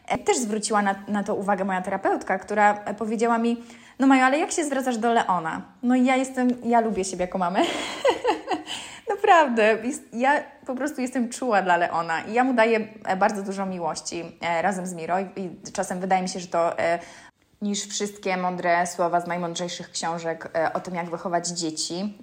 E, 0.09 0.19
też 0.19 0.37
zwróciła 0.37 0.83
na, 0.83 0.95
na 1.09 1.23
to 1.23 1.35
uwagę 1.35 1.65
moja 1.65 1.83
terapeutka, 1.83 2.39
która 2.39 2.75
powiedziała 2.75 3.39
mi, 3.39 3.63
no 3.99 4.07
Majo, 4.07 4.25
ale 4.25 4.39
jak 4.39 4.53
się 4.53 4.65
zwracasz 4.65 4.99
do 4.99 5.13
Leona? 5.13 5.63
No 5.83 5.95
i 5.95 6.05
ja 6.05 6.17
jestem, 6.17 6.49
ja 6.65 6.81
lubię 6.81 7.05
siebie 7.05 7.25
jako 7.25 7.39
mamę. 7.39 7.61
Naprawdę, 9.11 9.79
ja 10.13 10.43
po 10.67 10.75
prostu 10.75 11.01
jestem 11.01 11.29
czuła 11.29 11.63
dla 11.63 11.77
Leona 11.77 12.21
i 12.21 12.33
ja 12.33 12.45
mu 12.45 12.55
daję 12.55 12.89
e, 13.05 13.17
bardzo 13.17 13.43
dużo 13.43 13.67
miłości 13.67 14.39
e, 14.41 14.63
razem 14.63 14.87
z 14.87 14.95
Miro 14.95 15.21
i 15.21 15.51
czasem 15.73 16.01
wydaje 16.01 16.23
mi 16.23 16.29
się, 16.29 16.41
że 16.41 16.47
to 16.47 16.79
e, 16.79 16.99
niż 17.65 17.87
wszystkie 17.87 18.37
mądre 18.37 18.87
słowa 18.87 19.21
z 19.21 19.27
najmądrzejszych 19.27 19.91
książek 19.91 20.51
o 20.75 20.81
tym, 20.81 20.95
jak 20.95 21.11
wychować 21.11 21.49
dzieci. 21.49 22.19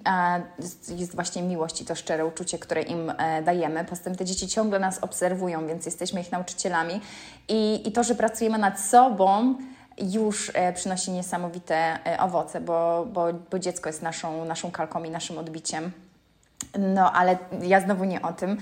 Jest 0.96 1.14
właśnie 1.14 1.42
miłość 1.42 1.80
i 1.80 1.84
to 1.84 1.94
szczere 1.94 2.26
uczucie, 2.26 2.58
które 2.58 2.82
im 2.82 3.12
dajemy. 3.44 3.84
Poza 3.84 4.02
tym 4.04 4.14
te 4.14 4.24
dzieci 4.24 4.48
ciągle 4.48 4.78
nas 4.78 4.98
obserwują, 4.98 5.66
więc 5.66 5.86
jesteśmy 5.86 6.20
ich 6.20 6.32
nauczycielami. 6.32 7.00
I, 7.48 7.88
i 7.88 7.92
to, 7.92 8.04
że 8.04 8.14
pracujemy 8.14 8.58
nad 8.58 8.80
sobą, 8.80 9.54
już 9.98 10.50
e, 10.54 10.72
przynosi 10.72 11.10
niesamowite 11.10 11.98
e, 12.06 12.20
owoce, 12.20 12.60
bo, 12.60 13.06
bo, 13.12 13.26
bo 13.50 13.58
dziecko 13.58 13.88
jest 13.88 14.02
naszą, 14.02 14.44
naszą 14.44 14.70
kalką 14.70 15.04
i 15.04 15.10
naszym 15.10 15.38
odbiciem. 15.38 15.92
No, 16.78 17.12
ale 17.12 17.38
ja 17.62 17.80
znowu 17.80 18.04
nie 18.04 18.22
o 18.22 18.32
tym. 18.32 18.58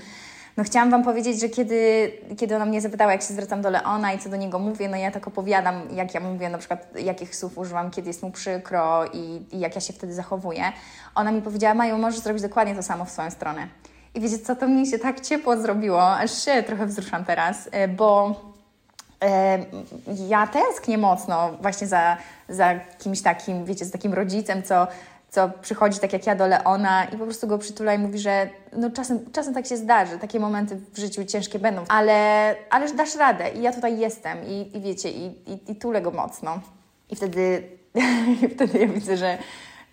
No 0.57 0.63
chciałam 0.63 0.91
Wam 0.91 1.03
powiedzieć, 1.03 1.39
że 1.39 1.49
kiedy, 1.49 2.11
kiedy 2.37 2.55
ona 2.55 2.65
mnie 2.65 2.81
zapytała, 2.81 3.11
jak 3.11 3.21
się 3.21 3.33
zwracam 3.33 3.61
do 3.61 3.69
Leona 3.69 4.13
i 4.13 4.19
co 4.19 4.29
do 4.29 4.35
niego 4.35 4.59
mówię, 4.59 4.89
no 4.89 4.97
ja 4.97 5.11
tak 5.11 5.27
opowiadam, 5.27 5.81
jak 5.91 6.13
ja 6.13 6.19
mówię, 6.19 6.49
na 6.49 6.57
przykład 6.57 6.99
jakich 6.99 7.35
słów 7.35 7.57
używam, 7.57 7.91
kiedy 7.91 8.07
jest 8.07 8.23
mu 8.23 8.31
przykro 8.31 9.05
i, 9.13 9.41
i 9.51 9.59
jak 9.59 9.75
ja 9.75 9.81
się 9.81 9.93
wtedy 9.93 10.13
zachowuję. 10.13 10.63
Ona 11.15 11.31
mi 11.31 11.41
powiedziała, 11.41 11.73
Maju, 11.73 11.97
możesz 11.97 12.19
zrobić 12.19 12.43
dokładnie 12.43 12.75
to 12.75 12.83
samo 12.83 13.05
w 13.05 13.09
swoją 13.09 13.31
stronę. 13.31 13.67
I 14.15 14.19
wiecie 14.19 14.39
co, 14.39 14.55
to 14.55 14.67
mi 14.67 14.87
się 14.87 14.99
tak 14.99 15.21
ciepło 15.21 15.57
zrobiło, 15.57 16.11
aż 16.11 16.45
się 16.45 16.63
trochę 16.63 16.85
wzruszam 16.85 17.25
teraz, 17.25 17.69
e, 17.71 17.87
bo 17.87 18.35
ja 20.27 20.47
tęsknię 20.47 20.97
mocno 20.97 21.49
właśnie 21.61 21.87
za, 21.87 22.17
za 22.49 22.79
kimś 22.99 23.21
takim, 23.21 23.65
wiecie, 23.65 23.85
z 23.85 23.91
takim 23.91 24.13
rodzicem, 24.13 24.63
co, 24.63 24.87
co 25.31 25.49
przychodzi 25.61 25.99
tak 25.99 26.13
jak 26.13 26.27
ja 26.27 26.35
do 26.35 26.47
Leona 26.47 27.05
i 27.05 27.17
po 27.17 27.23
prostu 27.23 27.47
go 27.47 27.57
przytula 27.57 27.93
i 27.93 27.99
mówi, 27.99 28.19
że 28.19 28.49
no 28.73 28.91
czasem, 28.91 29.19
czasem 29.31 29.53
tak 29.53 29.67
się 29.67 29.77
zdarzy, 29.77 30.17
takie 30.17 30.39
momenty 30.39 30.75
w 30.93 30.97
życiu 30.97 31.25
ciężkie 31.25 31.59
będą, 31.59 31.85
ale, 31.87 32.55
ale 32.69 32.93
dasz 32.93 33.15
radę 33.15 33.49
i 33.49 33.61
ja 33.61 33.73
tutaj 33.73 33.99
jestem 33.99 34.45
i, 34.45 34.77
i 34.77 34.81
wiecie, 34.81 35.09
i, 35.11 35.25
i, 35.25 35.71
i 35.71 35.75
tulę 35.75 36.01
go 36.01 36.11
mocno. 36.11 36.59
I 37.09 37.15
wtedy, 37.15 37.63
wtedy 38.55 38.79
ja 38.79 38.87
widzę, 38.87 39.17
że, 39.17 39.37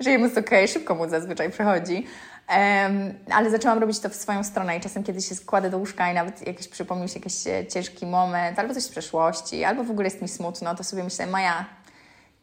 że 0.01 0.11
jemu 0.11 0.25
jest 0.25 0.39
okej, 0.39 0.69
szybko 0.69 0.95
mu 0.95 1.09
zazwyczaj 1.09 1.51
przechodzi, 1.51 2.07
Um, 2.49 3.15
ale 3.31 3.51
zaczęłam 3.51 3.79
robić 3.79 4.01
to 4.01 4.09
w 4.09 4.15
swoją 4.15 4.45
stronę 4.45 4.77
i 4.77 4.81
czasem, 4.81 5.05
kiedy 5.05 5.23
się 5.23 5.35
składę 5.35 5.71
do 5.71 5.79
łóżka 5.79 6.11
i 6.11 6.15
nawet 6.15 6.47
jakiś 6.47 6.69
przypomnił 6.69 7.09
się 7.09 7.19
jakiś 7.19 7.35
ciężki 7.69 8.07
moment, 8.07 8.59
albo 8.59 8.75
coś 8.75 8.83
z 8.83 8.89
przeszłości, 8.89 9.65
albo 9.65 9.85
w 9.85 9.91
ogóle 9.91 10.07
jest 10.07 10.23
mi 10.23 10.29
smutno, 10.29 10.75
to 10.75 10.85
sobie 10.85 11.05
myślę, 11.05 11.27
Maja, 11.27 11.65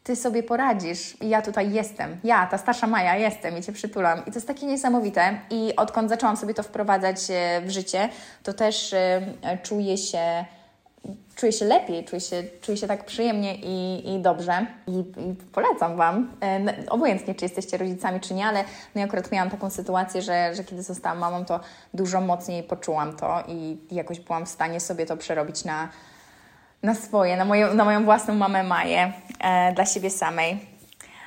ty 0.06 0.16
sobie 0.16 0.42
poradzisz 0.42 1.22
i 1.22 1.28
ja 1.28 1.42
tutaj 1.42 1.72
jestem. 1.72 2.16
Ja, 2.24 2.46
ta 2.46 2.58
starsza 2.58 2.86
Maja, 2.86 3.16
jestem 3.16 3.58
i 3.58 3.62
cię 3.62 3.72
przytulam. 3.72 4.18
I 4.20 4.24
to 4.24 4.34
jest 4.34 4.46
takie 4.46 4.66
niesamowite. 4.66 5.40
I 5.50 5.76
odkąd 5.76 6.08
zaczęłam 6.08 6.36
sobie 6.36 6.54
to 6.54 6.62
wprowadzać 6.62 7.16
e, 7.30 7.60
w 7.60 7.70
życie, 7.70 8.08
to 8.42 8.52
też 8.52 8.92
y, 8.92 8.96
czuję 9.62 9.96
się 9.96 10.44
czuję 11.34 11.52
się 11.52 11.64
lepiej, 11.64 12.04
czuję 12.04 12.20
się, 12.20 12.42
czuję 12.60 12.76
się 12.76 12.86
tak 12.86 13.04
przyjemnie 13.04 13.54
i, 13.54 14.14
i 14.14 14.20
dobrze. 14.20 14.66
I, 14.86 14.98
I, 14.98 15.34
polecam 15.52 15.96
Wam, 15.96 16.30
e, 16.42 16.60
obojętnie 16.90 17.34
czy 17.34 17.44
jesteście 17.44 17.76
rodzicami, 17.76 18.20
czy 18.20 18.34
nie, 18.34 18.46
ale 18.46 18.64
no 18.94 19.00
ja 19.00 19.06
akurat 19.06 19.32
miałam 19.32 19.50
taką 19.50 19.70
sytuację, 19.70 20.22
że, 20.22 20.54
że 20.54 20.64
kiedy 20.64 20.82
zostałam 20.82 21.18
mamą, 21.18 21.44
to 21.44 21.60
dużo 21.94 22.20
mocniej 22.20 22.62
poczułam 22.62 23.16
to 23.16 23.42
i 23.48 23.78
jakoś 23.90 24.20
byłam 24.20 24.46
w 24.46 24.48
stanie 24.48 24.80
sobie 24.80 25.06
to 25.06 25.16
przerobić 25.16 25.64
na, 25.64 25.88
na 26.86 26.94
swoje, 26.94 27.36
na 27.36 27.44
moją, 27.44 27.74
na 27.74 27.84
moją 27.84 28.04
własną 28.04 28.34
mamę 28.34 28.62
Maję, 28.62 29.12
e, 29.40 29.72
dla 29.72 29.86
siebie 29.86 30.10
samej. 30.10 30.58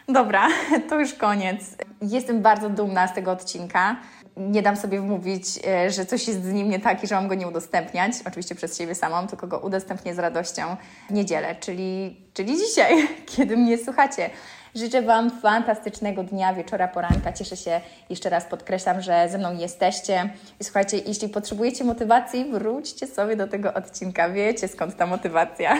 Dobra, 0.07 0.47
to 0.89 0.99
już 0.99 1.13
koniec. 1.13 1.61
Jestem 2.01 2.41
bardzo 2.41 2.69
dumna 2.69 3.07
z 3.07 3.13
tego 3.13 3.31
odcinka. 3.31 3.95
Nie 4.37 4.61
dam 4.61 4.75
sobie 4.75 5.01
wmówić, 5.01 5.45
e, 5.67 5.91
że 5.91 6.05
coś 6.05 6.27
jest 6.27 6.43
z 6.43 6.53
nim 6.53 6.69
nie 6.69 6.79
tak 6.79 7.03
i 7.03 7.07
że 7.07 7.15
mam 7.15 7.27
go 7.27 7.35
nie 7.35 7.47
udostępniać. 7.47 8.11
Oczywiście 8.27 8.55
przez 8.55 8.77
siebie 8.77 8.95
samą, 8.95 9.27
tylko 9.27 9.47
go 9.47 9.59
udostępnię 9.59 10.15
z 10.15 10.19
radością 10.19 10.75
w 11.09 11.13
niedzielę, 11.13 11.55
czyli, 11.55 12.17
czyli 12.33 12.57
dzisiaj, 12.57 13.07
kiedy 13.35 13.57
mnie 13.57 13.77
słuchacie. 13.77 14.29
Życzę 14.75 15.01
Wam 15.01 15.31
fantastycznego 15.41 16.23
dnia, 16.23 16.53
wieczora, 16.53 16.87
poranka. 16.87 17.33
Cieszę 17.33 17.57
się, 17.57 17.81
jeszcze 18.09 18.29
raz 18.29 18.45
podkreślam, 18.45 19.01
że 19.01 19.29
ze 19.29 19.37
mną 19.37 19.57
jesteście. 19.57 20.29
I 20.59 20.63
słuchajcie, 20.63 20.97
jeśli 20.97 21.29
potrzebujecie 21.29 21.83
motywacji, 21.83 22.45
wróćcie 22.51 23.07
sobie 23.07 23.35
do 23.35 23.47
tego 23.47 23.73
odcinka. 23.73 24.29
Wiecie 24.29 24.67
skąd 24.67 24.95
ta 24.97 25.05
motywacja. 25.05 25.79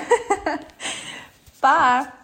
pa! 1.62 2.19